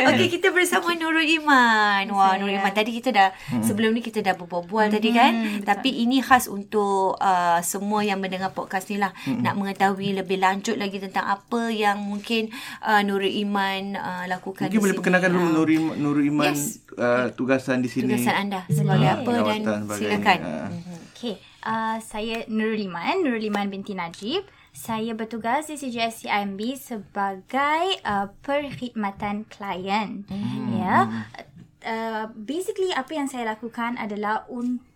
Okey 0.07 0.27
kita 0.29 0.51
bersama 0.51 0.93
Nurul 0.93 1.25
Iman. 1.25 2.05
Wah 2.09 2.35
Nurul 2.35 2.55
Iman 2.55 2.71
tadi 2.71 2.91
kita 2.91 3.09
dah 3.09 3.29
sebelum 3.59 3.91
ni 3.91 4.01
kita 4.01 4.21
dah 4.21 4.33
berbual 4.33 4.89
tadi 4.89 5.09
kan. 5.11 5.33
Tapi 5.61 6.01
ini 6.01 6.19
khas 6.19 6.47
untuk 6.47 7.17
uh, 7.17 7.59
semua 7.61 8.01
yang 8.01 8.17
mendengar 8.17 8.51
podcast 8.51 8.87
ni 8.87 8.97
lah 8.97 9.11
nak 9.25 9.55
mengetahui 9.55 10.15
lebih 10.15 10.37
lanjut 10.37 10.75
lagi 10.75 10.99
tentang 10.99 11.25
apa 11.27 11.67
yang 11.67 11.97
mungkin 11.97 12.51
uh, 12.81 13.01
Nurul 13.01 13.31
Iman 13.31 13.95
uh, 13.95 14.23
lakukan 14.27 14.67
Mungkin 14.67 14.71
di 14.71 14.79
boleh 14.79 14.91
sini. 14.91 14.99
perkenalkan 14.99 15.29
dulu 15.31 15.47
Nur 15.51 15.69
Iman, 15.69 15.95
Nur 15.97 16.19
Iman 16.19 16.45
Yes. 16.47 16.83
uh, 16.93 17.27
tugasan 17.31 17.81
di 17.81 17.89
sini. 17.89 18.05
tugasan 18.07 18.35
anda 18.39 18.61
sebagai 18.67 19.03
Ah, 19.05 19.17
apa 19.17 19.31
dan 19.43 19.61
silakan. 19.87 20.39
Ah. 20.41 20.69
Okay, 21.11 21.35
uh, 21.63 21.97
saya 21.99 22.43
Nurul 22.47 22.81
Iman, 22.81 23.21
Nurul 23.21 23.41
Iman 23.43 23.65
binti 23.67 23.93
Najib. 23.93 24.45
Saya 24.75 25.15
bertugas 25.15 25.71
di 25.71 25.79
CGS 25.79 26.27
CIMB 26.27 26.59
sebagai 26.75 27.83
uh, 28.03 28.27
perkhidmatan 28.43 29.47
klien. 29.47 30.27
Hmm. 30.27 30.67
Ya. 30.75 30.97
Uh, 31.85 32.27
basically 32.35 32.91
apa 32.91 33.15
yang 33.15 33.31
saya 33.31 33.55
lakukan 33.55 33.95
adalah 33.95 34.43
untuk 34.51 34.94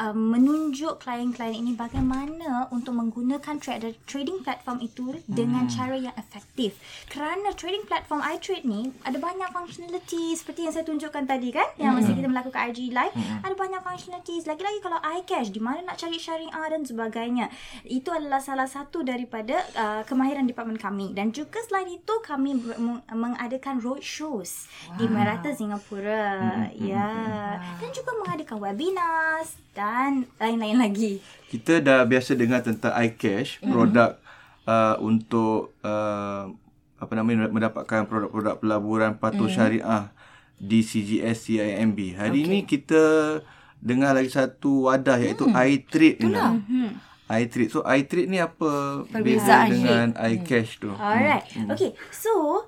uh, 0.00 0.16
menunjuk 0.16 1.04
klien-klien 1.04 1.52
ini 1.52 1.76
bagaimana 1.76 2.72
untuk 2.72 2.96
menggunakan 2.96 3.60
tra- 3.60 4.00
trading 4.08 4.40
platform 4.40 4.80
itu 4.80 5.20
dengan 5.28 5.68
cara 5.68 5.94
yang 5.94 6.16
efektif. 6.16 6.80
Kerana 7.12 7.52
trading 7.52 7.84
platform 7.84 8.24
iTrade 8.24 8.64
ni 8.64 8.88
ada 9.04 9.20
banyak 9.20 9.52
functionality 9.52 10.32
seperti 10.32 10.64
yang 10.66 10.72
saya 10.72 10.84
tunjukkan 10.88 11.24
tadi 11.28 11.52
kan 11.52 11.68
yang 11.76 11.92
masa 11.92 12.16
kita 12.16 12.28
melakukan 12.28 12.72
IG 12.72 12.94
live 12.94 13.14
ada 13.44 13.54
banyak 13.54 13.80
functionalities 13.84 14.48
lagi-lagi 14.48 14.78
kalau 14.80 14.98
iCash 15.20 15.52
di 15.52 15.60
mana 15.60 15.84
nak 15.84 16.00
cari 16.00 16.16
syariah 16.16 16.66
dan 16.72 16.82
sebagainya. 16.82 17.46
Itu 17.84 18.14
adalah 18.14 18.40
salah 18.40 18.66
satu 18.66 19.04
daripada 19.04 19.60
uh, 19.76 20.02
kemahiran 20.08 20.48
departmen 20.48 20.80
kami 20.80 21.12
dan 21.12 21.34
juga 21.34 21.60
selain 21.66 21.90
itu 21.92 22.14
kami 22.24 22.56
ber- 22.56 22.78
meng- 22.80 23.04
mengadakan 23.10 23.82
road 23.82 24.00
shows 24.00 24.70
wow. 24.88 24.96
di 24.96 25.04
merata 25.10 25.50
Singapura. 25.52 26.70
Ya. 26.72 27.10
Dan 27.82 27.90
juga 27.92 28.14
mengadakan 28.16 28.56
webinars 29.10 29.50
dan 29.74 30.26
lain-lain 30.38 30.78
lagi. 30.78 31.12
Kita 31.50 31.82
dah 31.82 32.06
biasa 32.06 32.38
dengar 32.38 32.62
tentang 32.62 32.94
iCash, 32.94 33.58
Mm-hmm. 33.60 33.72
produk 33.72 34.10
uh, 34.66 34.96
untuk 35.02 35.74
uh, 35.82 36.50
apa 37.00 37.12
namanya 37.16 37.48
mendapatkan 37.48 38.04
produk-produk 38.06 38.60
pelaburan 38.60 39.16
patuh 39.16 39.48
Mm. 39.48 39.54
syariah 39.54 40.04
di 40.60 40.84
CGS 40.84 41.48
CIMB. 41.48 41.98
Hari 42.20 42.44
okay. 42.44 42.46
ini 42.46 42.58
kita 42.68 43.02
dengar 43.80 44.12
lagi 44.12 44.28
satu 44.28 44.92
wadah 44.92 45.16
iaitu 45.16 45.48
Mm. 45.48 45.56
iTrade 45.56 46.18
ni. 46.20 46.36
iTrade. 47.30 47.70
So 47.72 47.80
iTrade 47.86 48.28
ni 48.28 48.38
apa 48.42 49.02
Perbezaan 49.08 49.22
beza 49.22 49.58
dengan 49.70 50.06
iCash 50.12 50.82
tu? 50.82 50.90
Alright. 50.92 51.46
Okay. 51.72 51.94
So, 52.12 52.66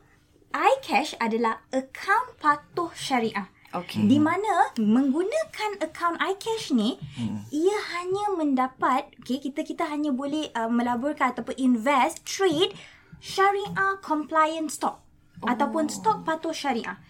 iCash 0.55 1.19
adalah 1.19 1.67
akaun 1.75 2.39
patuh 2.39 2.95
syariah. 2.95 3.51
Okey. 3.73 4.05
Di 4.05 4.21
mana 4.21 4.69
menggunakan 4.77 5.81
akaun 5.81 6.21
iCash 6.21 6.77
ni, 6.77 7.01
hmm. 7.01 7.49
ia 7.49 7.79
hanya 7.97 8.37
mendapat, 8.37 9.09
okay, 9.17 9.41
kita 9.41 9.65
kita 9.65 9.89
hanya 9.89 10.13
boleh 10.13 10.53
uh, 10.53 10.69
melaburkan 10.69 11.33
ataupun 11.33 11.57
invest, 11.57 12.21
trade 12.29 12.77
syariah 13.23 13.97
compliant 14.05 14.69
stock 14.69 15.01
oh. 15.41 15.49
ataupun 15.49 15.89
stok 15.89 16.21
patuh 16.27 16.53
syariah. 16.53 17.01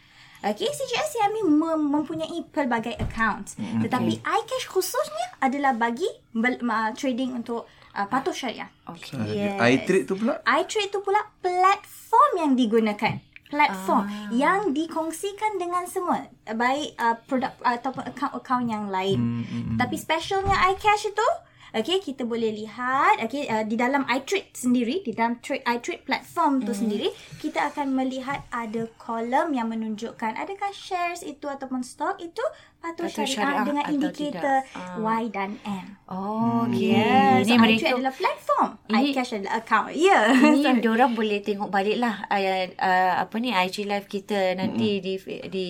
Okay, 0.42 0.66
CGS 0.66 1.14
CIMB 1.14 1.54
mem- 1.54 1.86
mempunyai 1.86 2.42
pelbagai 2.50 2.98
account. 2.98 3.54
Hmm. 3.54 3.78
Tetapi 3.78 4.26
iCash 4.26 4.66
khususnya 4.66 5.38
adalah 5.38 5.70
bagi 5.70 6.06
bel- 6.34 6.58
uh, 6.66 6.90
trading 6.98 7.38
untuk 7.38 7.70
uh, 7.94 8.06
patuh 8.10 8.34
syariah. 8.34 8.70
Okey. 8.90 9.18
Yes. 9.34 9.58
iTrade 9.58 10.06
tu 10.06 10.14
pula 10.18 10.42
iTrade 10.42 10.90
tu 10.90 11.00
pula 11.02 11.20
platform 11.38 12.32
yang 12.38 12.52
digunakan. 12.58 13.31
Platform 13.52 14.08
ah. 14.08 14.32
yang 14.32 14.72
dikongsikan 14.72 15.60
dengan 15.60 15.84
semua. 15.84 16.24
Baik 16.48 16.96
uh, 16.96 17.20
produk 17.28 17.52
uh, 17.60 17.76
ataupun 17.76 18.08
akaun-akaun 18.08 18.64
yang 18.64 18.88
lain. 18.88 19.20
Hmm, 19.20 19.44
hmm, 19.44 19.76
Tapi 19.76 20.00
specialnya 20.00 20.56
iCash 20.72 21.12
itu, 21.12 21.28
okay, 21.72 21.98
kita 22.04 22.22
boleh 22.28 22.52
lihat 22.52 23.18
okay, 23.24 23.48
uh, 23.48 23.64
di 23.64 23.76
dalam 23.80 24.04
iTrade 24.08 24.52
sendiri, 24.52 25.00
di 25.02 25.16
dalam 25.16 25.40
trade, 25.40 25.64
iTrade 25.64 26.04
platform 26.04 26.62
tu 26.62 26.76
sendiri, 26.76 27.08
kita 27.40 27.72
akan 27.72 27.96
melihat 27.96 28.44
ada 28.52 28.86
kolom 29.00 29.56
yang 29.56 29.72
menunjukkan 29.72 30.36
adakah 30.36 30.70
shares 30.70 31.24
itu 31.24 31.48
ataupun 31.48 31.80
stock 31.80 32.20
itu 32.20 32.42
patuh 32.82 33.06
Patuh 33.06 33.24
syariah, 33.24 33.30
syariah 33.30 33.64
dengan 33.64 33.84
indikator 33.94 34.58
tidak. 34.66 34.74
Ah. 34.74 34.98
Y 34.98 35.22
dan 35.30 35.50
M. 35.62 35.86
Oh, 36.10 36.66
okay. 36.66 36.98
Yes, 36.98 37.46
Ini 37.46 37.54
so 37.54 37.62
mereka 37.62 37.78
iTrade 37.78 37.94
adalah 37.94 38.14
platform. 38.18 38.68
Ini- 38.90 39.12
iCash 39.14 39.30
adalah 39.38 39.54
account. 39.62 39.88
Ya. 39.94 40.20
Ini 40.34 40.70
diorang 40.84 41.10
boleh 41.14 41.38
tengok 41.40 41.68
balik 41.70 41.96
lah 42.02 42.26
uh, 42.26 42.42
uh, 42.76 43.12
apa 43.22 43.34
ni 43.38 43.54
IG 43.54 43.86
live 43.86 44.06
kita 44.10 44.58
nanti 44.58 44.98
di 44.98 45.14
di 45.48 45.66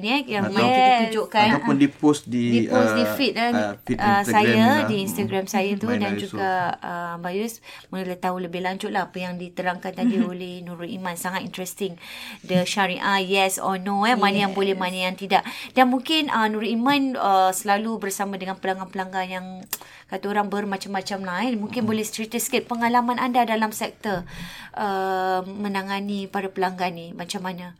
ni 0.00 0.08
eh, 0.08 0.20
yang 0.24 0.48
Atau- 0.48 0.62
mana 0.62 0.70
kita 0.70 0.92
tunjukkan 1.10 1.46
Ataupun 1.50 1.76
di 1.76 1.88
post 1.90 2.22
di 2.30 2.44
di 2.48 2.60
post 2.70 2.92
di 2.94 3.04
uh, 3.04 3.12
feed 3.18 3.32
dan 3.34 3.52
uh, 3.52 3.74
feed 3.82 3.98
uh, 3.98 4.22
Instagram 4.22 4.30
saya 4.32 4.46
ni 4.54 4.62
lah. 4.62 4.86
di 4.86 4.96
Instagram 5.02 5.41
saya 5.46 5.76
tu 5.78 5.88
Main 5.88 6.00
dan 6.00 6.12
juga 6.18 6.76
uh, 6.80 7.14
Bayus 7.20 7.62
boleh 7.88 8.16
tahu 8.18 8.42
lebih 8.42 8.64
lanjut 8.64 8.90
lah 8.90 9.10
apa 9.10 9.18
yang 9.20 9.36
diterangkan 9.36 9.92
tadi 9.92 10.18
oleh 10.18 10.64
Nurul 10.64 10.90
Iman. 10.90 11.14
Sangat 11.14 11.44
interesting. 11.44 11.98
The 12.42 12.66
syariah 12.66 13.22
yes 13.22 13.60
or 13.62 13.78
no 13.78 14.02
eh? 14.08 14.18
Mana 14.18 14.48
yang 14.48 14.52
boleh 14.56 14.74
mana 14.74 15.10
yang 15.10 15.16
tidak. 15.18 15.46
Dan 15.76 15.92
mungkin 15.92 16.32
uh, 16.32 16.48
Nurul 16.48 16.72
Iman 16.72 17.14
uh, 17.14 17.50
selalu 17.54 17.98
bersama 18.00 18.40
dengan 18.40 18.58
pelanggan-pelanggan 18.58 19.26
yang 19.28 19.46
kata 20.08 20.28
orang 20.28 20.52
bermacam-macam 20.52 21.18
lah 21.24 21.38
eh. 21.48 21.56
mungkin 21.56 21.88
boleh 21.88 22.04
cerita 22.04 22.36
sikit 22.36 22.68
pengalaman 22.68 23.16
anda 23.16 23.48
dalam 23.48 23.72
sektor 23.72 24.28
uh, 24.76 25.40
menangani 25.46 26.26
para 26.26 26.48
pelanggan 26.48 26.92
ni. 26.92 27.06
Macam 27.12 27.44
mana? 27.44 27.76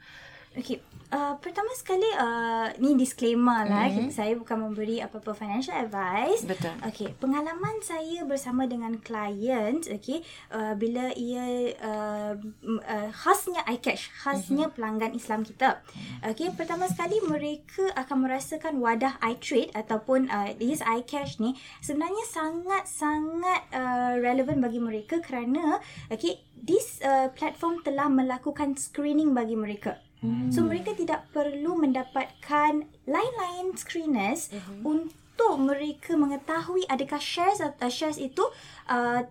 Okay. 0.52 0.91
Uh, 1.12 1.36
pertama 1.44 1.68
sekali 1.76 2.08
uh, 2.16 2.72
ni 2.80 2.96
disclaimer 2.96 3.68
lah 3.68 3.84
Mhm. 3.84 4.08
mm-hmm. 4.08 4.16
saya 4.16 4.32
bukan 4.32 4.64
memberi 4.64 5.04
apa-apa 5.04 5.36
financial 5.36 5.76
advice 5.76 6.40
Betul. 6.48 6.72
Okay, 6.88 7.12
pengalaman 7.20 7.84
saya 7.84 8.24
bersama 8.24 8.64
dengan 8.64 8.96
klien 8.96 9.76
okay 9.92 10.24
uh, 10.48 10.72
bila 10.72 11.12
ia 11.12 11.76
uh, 11.84 12.32
uh, 12.64 13.10
khasnya 13.12 13.60
iCash 13.76 14.08
khasnya 14.24 14.72
mm-hmm. 14.72 14.72
pelanggan 14.72 15.12
Islam 15.12 15.44
kita 15.44 15.84
okay 16.24 16.48
pertama 16.48 16.88
sekali 16.88 17.20
mereka 17.28 17.92
akan 17.92 18.24
merasakan 18.24 18.80
wadah 18.80 19.20
iTrade 19.20 19.68
ataupun 19.76 20.32
uh, 20.32 20.48
yes 20.64 20.80
iCash 20.80 21.36
ni 21.44 21.52
sebenarnya 21.84 22.24
sangat-sangat 22.32 23.68
uh, 23.68 24.16
relevan 24.16 24.64
bagi 24.64 24.80
mereka 24.80 25.20
kerana 25.20 25.76
okay 26.08 26.40
this 26.56 27.04
uh, 27.04 27.28
platform 27.36 27.84
telah 27.84 28.08
melakukan 28.08 28.80
screening 28.80 29.36
bagi 29.36 29.60
mereka 29.60 30.00
Hmm. 30.22 30.48
So 30.54 30.62
mereka 30.62 30.94
tidak 30.94 31.26
perlu 31.34 31.74
mendapatkan 31.74 32.86
lain-lain 33.10 33.74
screeners 33.74 34.54
uh-huh. 34.54 34.86
untuk 34.86 35.54
mereka 35.58 36.14
mengetahui 36.14 36.86
adakah 36.86 37.18
shares 37.18 37.58
uh, 37.58 37.74
shares 37.90 38.22
itu 38.22 38.46
uh, 38.86 39.26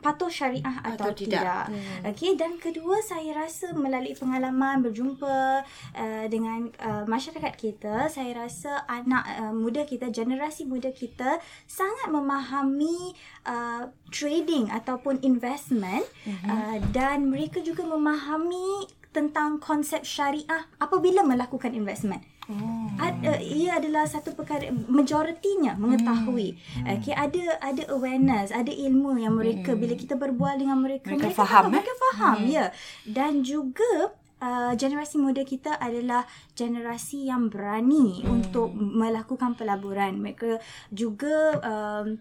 patuh 0.00 0.32
syariah 0.32 0.76
atau, 0.80 1.12
Atau 1.12 1.24
tidak. 1.24 1.44
tidak. 1.44 1.64
Hmm. 1.72 2.08
Okey 2.12 2.36
dan 2.36 2.56
kedua 2.56 3.04
saya 3.04 3.36
rasa 3.36 3.72
melalui 3.76 4.16
pengalaman 4.16 4.80
berjumpa 4.80 5.64
uh, 5.96 6.24
dengan 6.28 6.72
uh, 6.80 7.04
masyarakat 7.04 7.52
kita 7.56 8.08
saya 8.08 8.32
rasa 8.44 8.84
anak 8.88 9.24
uh, 9.40 9.52
muda 9.52 9.84
kita 9.84 10.08
generasi 10.08 10.64
muda 10.64 10.88
kita 10.90 11.38
sangat 11.68 12.08
memahami 12.08 13.12
uh, 13.44 13.92
trading 14.08 14.72
ataupun 14.72 15.20
investment 15.20 16.04
uh-huh. 16.24 16.48
uh, 16.48 16.76
dan 16.92 17.28
mereka 17.28 17.60
juga 17.60 17.84
memahami 17.84 18.99
tentang 19.10 19.58
konsep 19.58 20.06
syariah 20.06 20.70
apabila 20.78 21.26
melakukan 21.26 21.74
investment. 21.74 22.22
Oh. 22.50 22.90
Ad, 22.98 23.22
uh, 23.22 23.38
ia 23.38 23.78
adalah 23.78 24.10
satu 24.10 24.34
perkara 24.34 24.74
majoritinya 24.74 25.78
mengetahui. 25.78 26.58
Hmm. 26.82 26.98
Okay, 26.98 27.14
ada 27.14 27.62
ada 27.62 27.82
awareness, 27.94 28.50
ada 28.50 28.74
ilmu 28.74 29.22
yang 29.22 29.38
mereka 29.38 29.74
hmm. 29.74 29.78
bila 29.78 29.94
kita 29.94 30.18
berbual 30.18 30.58
dengan 30.58 30.82
mereka 30.82 31.14
Mereka 31.14 31.30
mereka 31.30 31.38
faham, 31.46 31.62
tahu, 31.62 31.70
eh? 31.70 31.72
mereka 31.78 31.92
faham 32.10 32.38
hmm. 32.42 32.50
ya. 32.50 32.66
Dan 33.06 33.32
juga 33.46 34.14
Uh, 34.40 34.72
generasi 34.72 35.20
muda 35.20 35.44
kita 35.44 35.76
adalah 35.76 36.24
generasi 36.56 37.28
yang 37.28 37.52
berani 37.52 38.24
hmm. 38.24 38.40
untuk 38.40 38.72
melakukan 38.72 39.52
pelaburan. 39.52 40.16
Mereka 40.16 40.56
juga 40.88 41.60
um, 41.60 42.16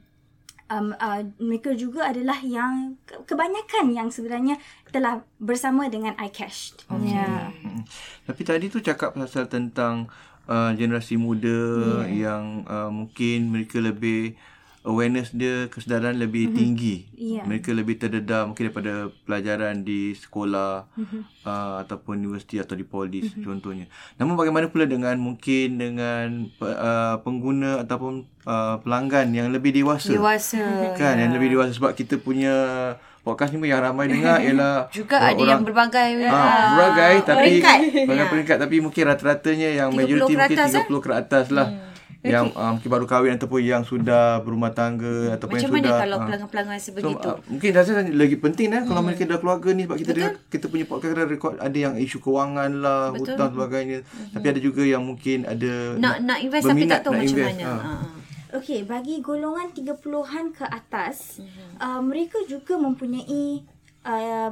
um, 0.70 0.96
uh, 0.96 1.22
mereka 1.42 1.74
juga 1.76 2.08
adalah 2.08 2.40
yang 2.46 2.96
ke- 3.04 3.26
kebanyakan 3.26 3.92
yang 3.92 4.08
sebenarnya 4.14 4.56
telah 4.94 5.26
bersama 5.42 5.90
dengan 5.90 6.16
iCash. 6.18 6.86
Okay. 6.88 7.14
Ya. 7.14 7.52
Hmm. 7.52 7.84
Tapi 8.30 8.42
tadi 8.46 8.66
tu 8.70 8.80
cakap 8.80 9.18
pasal 9.18 9.50
tentang 9.50 10.08
uh, 10.46 10.72
generasi 10.78 11.18
muda 11.18 11.60
yeah. 12.06 12.30
yang 12.30 12.64
uh, 12.70 12.90
mungkin 12.94 13.54
mereka 13.54 13.82
lebih 13.82 14.38
awareness 14.88 15.36
dia 15.36 15.68
kesedaran 15.68 16.16
lebih 16.16 16.50
mm-hmm. 16.50 16.58
tinggi. 16.58 16.96
Yeah. 17.16 17.44
Mereka 17.44 17.76
lebih 17.76 18.00
terdedah 18.00 18.48
mungkin 18.48 18.72
daripada 18.72 19.12
pelajaran 19.28 19.84
di 19.84 20.16
sekolah 20.16 20.88
mm-hmm. 20.96 21.22
uh, 21.44 21.76
ataupun 21.84 22.24
universiti 22.24 22.64
atau 22.64 22.80
di 22.80 22.88
polis 22.88 23.32
mm-hmm. 23.32 23.44
contohnya. 23.44 23.86
Namun 24.16 24.40
bagaimana 24.40 24.72
pula 24.72 24.88
dengan 24.88 25.20
mungkin 25.20 25.80
dengan 25.80 26.48
uh, 26.64 27.20
pengguna 27.20 27.84
ataupun 27.84 28.24
uh, 28.48 28.80
pelanggan 28.80 29.36
yang 29.36 29.52
lebih 29.52 29.76
dewasa? 29.76 30.16
dewasa 30.16 30.96
Kan 30.96 31.20
ya. 31.20 31.28
yang 31.28 31.36
lebih 31.36 31.60
dewasa 31.60 31.76
sebab 31.76 31.92
kita 31.92 32.16
punya 32.20 32.56
podcast 33.20 33.52
ni 33.52 33.60
pun 33.60 33.68
yang 33.68 33.84
ramai 33.84 34.08
dengar 34.08 34.40
ialah 34.48 34.88
juga 34.90 35.20
ada 35.20 35.44
yang 35.44 35.62
berbagai 35.62 36.10
Ah, 36.26 36.74
berbagai 36.74 37.14
tapi 37.28 37.38
peringkat. 37.60 37.80
berbagai 38.08 38.28
peringkat 38.32 38.58
tapi 38.64 38.76
mungkin 38.80 39.04
rata-ratanya 39.12 39.70
yang 39.76 39.90
30 39.92 40.00
majoriti 40.00 40.34
mungkin 40.40 40.58
atas, 40.58 40.72
30 40.88 41.04
ke 41.04 41.10
atas 41.12 41.46
lah. 41.52 41.68
Yang 42.20 42.52
uh, 42.52 42.76
mungkin 42.76 42.90
baru 42.92 43.06
kahwin 43.08 43.32
ataupun 43.40 43.64
yang 43.64 43.84
sudah 43.88 44.44
berumah 44.44 44.76
tangga 44.76 45.40
ataupun 45.40 45.56
macam 45.56 45.64
yang 45.64 45.72
mana 45.72 45.88
sudah 45.88 46.00
kalau 46.04 46.18
ah. 46.20 46.26
pelanggan-pelanggan 46.28 46.80
So, 46.80 46.86
sebegitu 46.92 47.30
uh, 47.32 47.38
mungkin 47.48 47.70
rasa 47.72 47.92
lagi 48.04 48.36
penting 48.36 48.70
eh 48.76 48.84
kalau 48.84 49.02
mereka 49.08 49.24
dah 49.24 49.40
keluarga 49.40 49.70
ni 49.72 49.84
sebab 49.88 49.98
kita 50.04 50.12
dia, 50.12 50.30
kita 50.52 50.66
punya 50.68 50.84
podcast 50.84 51.16
kadang 51.16 51.32
record 51.32 51.56
ada 51.64 51.78
yang 51.80 51.96
isu 51.96 52.20
kewangan 52.20 52.72
lah, 52.84 53.16
Betul. 53.16 53.40
hutang 53.40 53.50
sebagainya. 53.56 53.98
Tapi 54.36 54.46
ada 54.52 54.60
juga 54.60 54.84
yang 54.84 55.04
mungkin 55.08 55.48
ada 55.48 55.72
nak 55.96 56.16
nak 56.28 56.40
invest 56.44 56.68
tapi 56.68 56.84
tak 56.92 57.08
tahu 57.08 57.16
macam 57.16 57.40
invest. 57.40 57.56
mana 57.56 57.64
Ah. 57.64 57.80
ah. 57.80 58.04
Okey, 58.50 58.82
bagi 58.82 59.22
golongan 59.22 59.70
30-an 59.78 60.58
ke 60.58 60.66
atas, 60.66 61.38
mm-hmm. 61.38 61.70
uh, 61.86 62.02
mereka 62.02 62.42
juga 62.50 62.82
mempunyai 62.82 63.62
uh, 64.10 64.50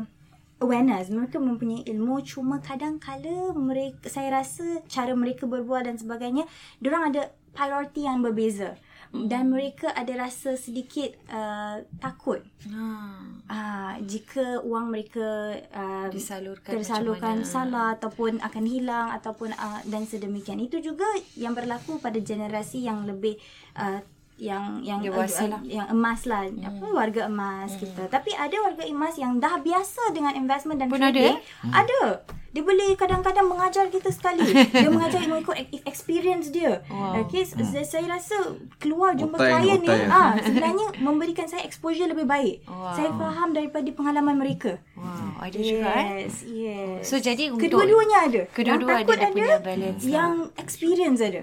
awareness, 0.62 1.10
mereka 1.10 1.42
mempunyai 1.42 1.82
ilmu 1.86 2.22
cuma 2.22 2.62
kadang-kala 2.62 3.54
mereka 3.58 4.06
saya 4.06 4.42
rasa 4.42 4.86
cara 4.86 5.18
mereka 5.18 5.50
berbual 5.50 5.82
dan 5.82 5.98
sebagainya, 5.98 6.46
diorang 6.78 7.10
ada 7.10 7.34
priority 7.58 8.06
yang 8.06 8.22
berbeza. 8.22 8.78
Dan 9.08 9.56
mereka 9.56 9.88
ada 9.96 10.28
rasa 10.28 10.60
sedikit 10.60 11.16
uh, 11.32 11.80
takut 12.04 12.44
Ah. 12.68 13.40
uh, 13.48 13.94
jika 14.04 14.60
wang 14.68 14.92
mereka 14.92 15.56
uh, 15.72 16.12
Disalurkan 16.12 16.76
tersalurkan 16.76 17.48
salah 17.48 17.96
ataupun 17.96 18.44
akan 18.44 18.66
hilang 18.68 19.16
ataupun 19.16 19.56
uh, 19.56 19.80
dan 19.88 20.04
sedemikian 20.04 20.60
itu 20.60 20.84
juga 20.84 21.08
yang 21.40 21.56
berlaku 21.56 22.04
pada 22.04 22.20
generasi 22.20 22.84
yang 22.84 23.08
lebih 23.08 23.40
uh, 23.80 24.04
yang 24.38 24.86
yang 24.86 25.02
Dewasa 25.02 25.50
uh, 25.50 25.58
lah. 25.58 25.62
yang 25.66 25.88
emas 25.90 26.30
lah 26.30 26.46
hmm. 26.46 26.62
apa 26.62 26.86
warga 26.94 27.22
emas 27.26 27.74
hmm. 27.74 27.82
kita 27.82 28.04
tapi 28.06 28.38
ada 28.38 28.54
warga 28.62 28.86
emas 28.86 29.18
yang 29.18 29.42
dah 29.42 29.58
biasa 29.58 30.14
dengan 30.14 30.38
investment 30.38 30.78
dan 30.78 30.94
Pun 30.94 31.02
ada, 31.02 31.10
trading 31.10 31.42
eh? 31.42 31.74
ada 31.74 32.22
dia 32.54 32.64
boleh 32.64 32.96
kadang-kadang 32.98 33.50
mengajar 33.50 33.90
kita 33.90 34.14
sekali 34.14 34.46
dia 34.82 34.90
mengajar 34.94 35.26
mengikut 35.26 35.58
experience 35.90 36.54
dia 36.54 36.86
Wow. 36.88 37.26
okay 37.26 37.44
hmm. 37.44 37.84
saya, 37.84 38.06
rasa 38.08 38.38
keluar 38.78 39.18
jumpa 39.18 39.36
Otai 39.38 39.62
klien 39.62 39.82
dengan 39.82 40.06
ni 40.06 40.14
ah 40.14 40.32
sebenarnya 40.38 40.88
memberikan 41.02 41.50
saya 41.50 41.66
exposure 41.66 42.06
lebih 42.06 42.30
baik 42.30 42.62
Wow. 42.70 42.94
saya 42.94 43.10
faham 43.18 43.58
daripada 43.58 43.90
pengalaman 43.90 44.38
mereka 44.38 44.78
Wow, 44.94 45.42
ada 45.42 45.58
juga 45.58 45.90
eh. 45.94 46.26
Yes, 46.26 46.36
yes. 46.44 47.02
So, 47.06 47.22
jadi 47.22 47.54
untuk- 47.54 47.70
kedua-duanya 47.70 48.18
ada. 48.26 48.42
Kedua-dua 48.50 48.90
yang 48.90 49.00
takut 49.06 49.18
ada 49.18 49.30
dia 49.30 49.34
punya 49.34 49.58
balance 49.62 50.02
lah. 50.02 50.10
Yang 50.10 50.34
experience 50.58 51.20
ada. 51.22 51.42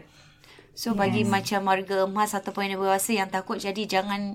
So 0.74 0.98
bagi 0.98 1.22
macam 1.22 1.70
warga 1.70 2.02
emas 2.02 2.34
ataupun 2.34 2.66
yang 2.66 2.82
dewasa 2.82 3.14
yang 3.14 3.30
takut 3.30 3.62
jadi 3.62 3.86
jangan 3.86 4.34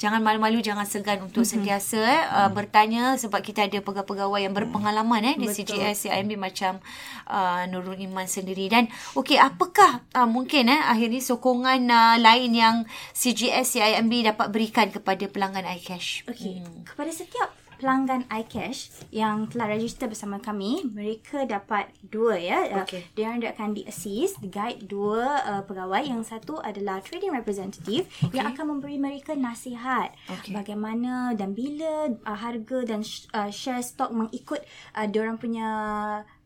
jangan 0.00 0.24
malu-malu 0.24 0.58
jangan 0.58 0.88
segan 0.88 1.22
untuk 1.22 1.46
mm-hmm. 1.46 1.54
sentiasa 1.60 2.00
eh 2.02 2.22
uh, 2.26 2.50
bertanya 2.50 3.14
sebab 3.14 3.38
kita 3.44 3.70
ada 3.70 3.78
pegawai-pegawai 3.78 4.40
yang 4.42 4.54
berpengalaman 4.56 5.22
eh 5.22 5.36
di 5.38 5.46
CGS 5.46 6.08
CIMB 6.08 6.34
macam 6.34 6.82
uh, 7.30 7.62
Nurul 7.70 8.02
Iman 8.02 8.26
sendiri 8.26 8.66
dan 8.66 8.90
okey 9.14 9.38
apakah 9.38 10.02
uh, 10.16 10.26
mungkin 10.26 10.66
eh 10.66 10.80
akhirnya 10.82 11.22
sokongan 11.22 11.86
uh, 11.86 12.16
lain 12.18 12.50
yang 12.56 12.76
CGS 13.14 13.78
CIMB 13.78 14.34
dapat 14.34 14.50
berikan 14.50 14.90
kepada 14.90 15.30
pelanggan 15.30 15.68
iCash. 15.78 16.26
Okey, 16.26 16.64
hmm. 16.64 16.90
kepada 16.90 17.10
setiap 17.14 17.63
pelanggan 17.78 18.26
iCash 18.30 19.08
yang 19.14 19.46
telah 19.48 19.70
register 19.70 20.06
bersama 20.10 20.40
kami, 20.40 20.84
mereka 20.88 21.44
dapat 21.44 21.90
dua 22.04 22.38
ya. 22.38 22.84
Okey. 22.84 23.00
Uh, 23.00 23.04
dia 23.14 23.24
orang 23.30 23.42
akan 23.44 23.70
di-assist, 23.76 24.40
guide 24.42 24.86
dua 24.86 25.42
uh, 25.44 25.62
pegawai. 25.64 26.02
Yang 26.04 26.34
satu 26.34 26.60
adalah 26.60 27.00
trading 27.00 27.32
representative 27.34 28.08
okay. 28.22 28.34
yang 28.34 28.50
akan 28.52 28.76
memberi 28.76 28.96
mereka 29.00 29.32
nasihat 29.36 30.14
Okey. 30.30 30.52
bagaimana 30.52 31.32
dan 31.34 31.52
bila 31.52 32.10
uh, 32.24 32.38
harga 32.38 32.84
dan 32.84 33.00
sh- 33.02 33.28
uh, 33.32 33.50
share 33.50 33.82
stock 33.82 34.10
mengikut 34.10 34.62
uh, 34.96 35.06
dia 35.08 35.20
orang 35.24 35.38
punya 35.40 35.68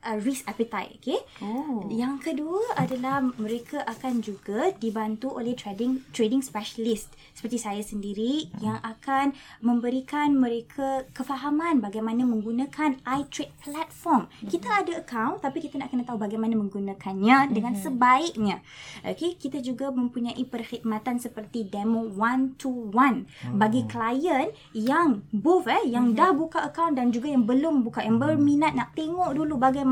uh, 0.05 0.19
risk 0.23 0.47
appetite. 0.47 0.99
Okay. 1.03 1.21
Oh. 1.43 1.87
Yang 1.91 2.33
kedua 2.33 2.63
adalah 2.79 3.23
mereka 3.39 3.83
akan 3.87 4.23
juga 4.23 4.71
dibantu 4.79 5.35
oleh 5.35 5.55
trading 5.59 6.07
trading 6.15 6.43
specialist 6.45 7.11
seperti 7.35 7.59
saya 7.59 7.83
sendiri 7.83 8.51
yang 8.59 8.79
akan 8.83 9.35
memberikan 9.63 10.35
mereka 10.35 11.07
kefahaman 11.15 11.79
bagaimana 11.83 12.27
menggunakan 12.27 12.99
iTrade 13.07 13.55
platform. 13.63 14.27
Kita 14.47 14.83
ada 14.85 15.03
account 15.03 15.43
tapi 15.43 15.63
kita 15.63 15.79
nak 15.79 15.91
kena 15.95 16.05
tahu 16.07 16.19
bagaimana 16.19 16.55
menggunakannya 16.59 17.55
dengan 17.55 17.75
sebaiknya. 17.79 18.63
Okay, 19.03 19.39
kita 19.39 19.63
juga 19.63 19.91
mempunyai 19.95 20.43
perkhidmatan 20.47 21.23
seperti 21.23 21.67
demo 21.67 22.07
one 22.19 22.59
to 22.59 22.91
one 22.91 23.27
bagi 23.55 23.87
klien 23.87 24.51
yang 24.75 25.23
both 25.31 25.71
eh 25.71 25.87
yang 25.87 26.15
dah 26.15 26.35
buka 26.35 26.67
account 26.67 26.99
dan 26.99 27.15
juga 27.15 27.31
yang 27.31 27.47
belum 27.47 27.87
buka 27.87 28.03
yang 28.03 28.19
berminat 28.19 28.75
nak 28.75 28.95
tengok 28.99 29.35
dulu 29.35 29.59
bagaimana. 29.59 29.88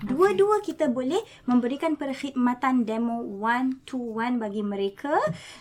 Dua-dua 0.00 0.64
kita 0.64 0.88
boleh 0.88 1.20
memberikan 1.44 1.96
perkhidmatan 2.00 2.88
demo 2.88 3.20
one 3.24 3.84
to 3.84 3.96
one 3.96 4.40
bagi 4.40 4.64
mereka 4.64 5.12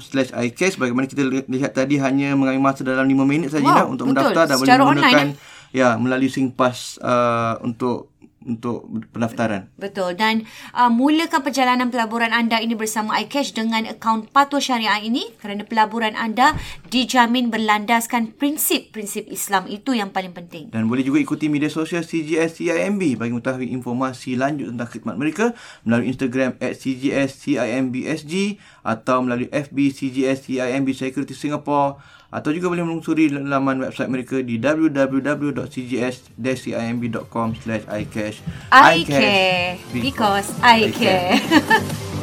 slash 0.00 0.31
iCash. 0.31 0.78
Bagaimana 0.78 1.07
kita 1.07 1.22
li- 1.22 1.48
lihat 1.48 1.74
tadi 1.74 1.98
hanya 1.98 2.33
mengambil 2.33 2.62
masa 2.62 2.87
dalam 2.87 3.05
5 3.05 3.26
minit 3.26 3.50
saja 3.50 3.62
Wow, 3.62 3.74
Ina, 3.74 3.83
untuk 3.85 4.07
betul. 4.07 4.14
mendaftar 4.14 4.44
dan 4.46 4.57
boleh 4.57 4.66
Secara 4.66 4.83
menggunakan 4.83 5.11
online, 5.11 5.31
ya 5.72 5.96
melalui 5.96 6.28
SingPass 6.28 7.00
uh, 7.02 7.58
untuk 7.64 8.12
untuk 8.44 8.87
pendaftaran. 9.14 9.70
Betul 9.78 10.18
dan 10.18 10.44
uh, 10.74 10.90
mulakan 10.90 11.42
perjalanan 11.42 11.88
pelaburan 11.88 12.35
anda 12.35 12.58
ini 12.58 12.74
bersama 12.74 13.18
iCash 13.22 13.54
dengan 13.54 13.87
akaun 13.87 14.26
patuh 14.28 14.58
syariah 14.58 15.02
ini 15.02 15.30
kerana 15.38 15.62
pelaburan 15.66 16.14
anda 16.18 16.54
dijamin 16.90 17.48
berlandaskan 17.48 18.35
prinsip-prinsip 18.37 19.30
Islam 19.30 19.70
itu 19.70 19.94
yang 19.94 20.11
paling 20.11 20.35
penting. 20.35 20.68
Dan 20.74 20.90
boleh 20.90 21.06
juga 21.06 21.22
ikuti 21.22 21.46
media 21.46 21.70
sosial 21.70 22.02
CGS 22.02 22.58
CIMB 22.61 23.18
bagi 23.18 23.32
mengetahui 23.32 23.70
informasi 23.72 24.35
lanjut 24.37 24.74
tentang 24.74 24.88
khidmat 24.90 25.16
mereka 25.16 25.56
melalui 25.87 26.11
Instagram 26.12 26.58
at 26.58 26.76
CGS 26.76 27.38
CIMBSG 27.46 28.58
atau 28.82 29.22
melalui 29.24 29.48
FB 29.50 29.76
CGS 29.94 30.50
CIMB 30.50 30.88
Security 30.92 31.35
Singapore 31.35 32.21
atau 32.32 32.48
juga 32.48 32.72
boleh 32.72 32.88
menelusuri 32.88 33.28
laman 33.28 33.84
website 33.84 34.08
mereka 34.08 34.40
di 34.40 34.56
www.cgs-cimb.com 34.56 37.48
slash 37.60 37.84
icash. 37.92 38.40
I 38.72 39.04
care 39.04 39.76
because 39.92 40.48
I 40.64 40.88
care. 40.88 41.36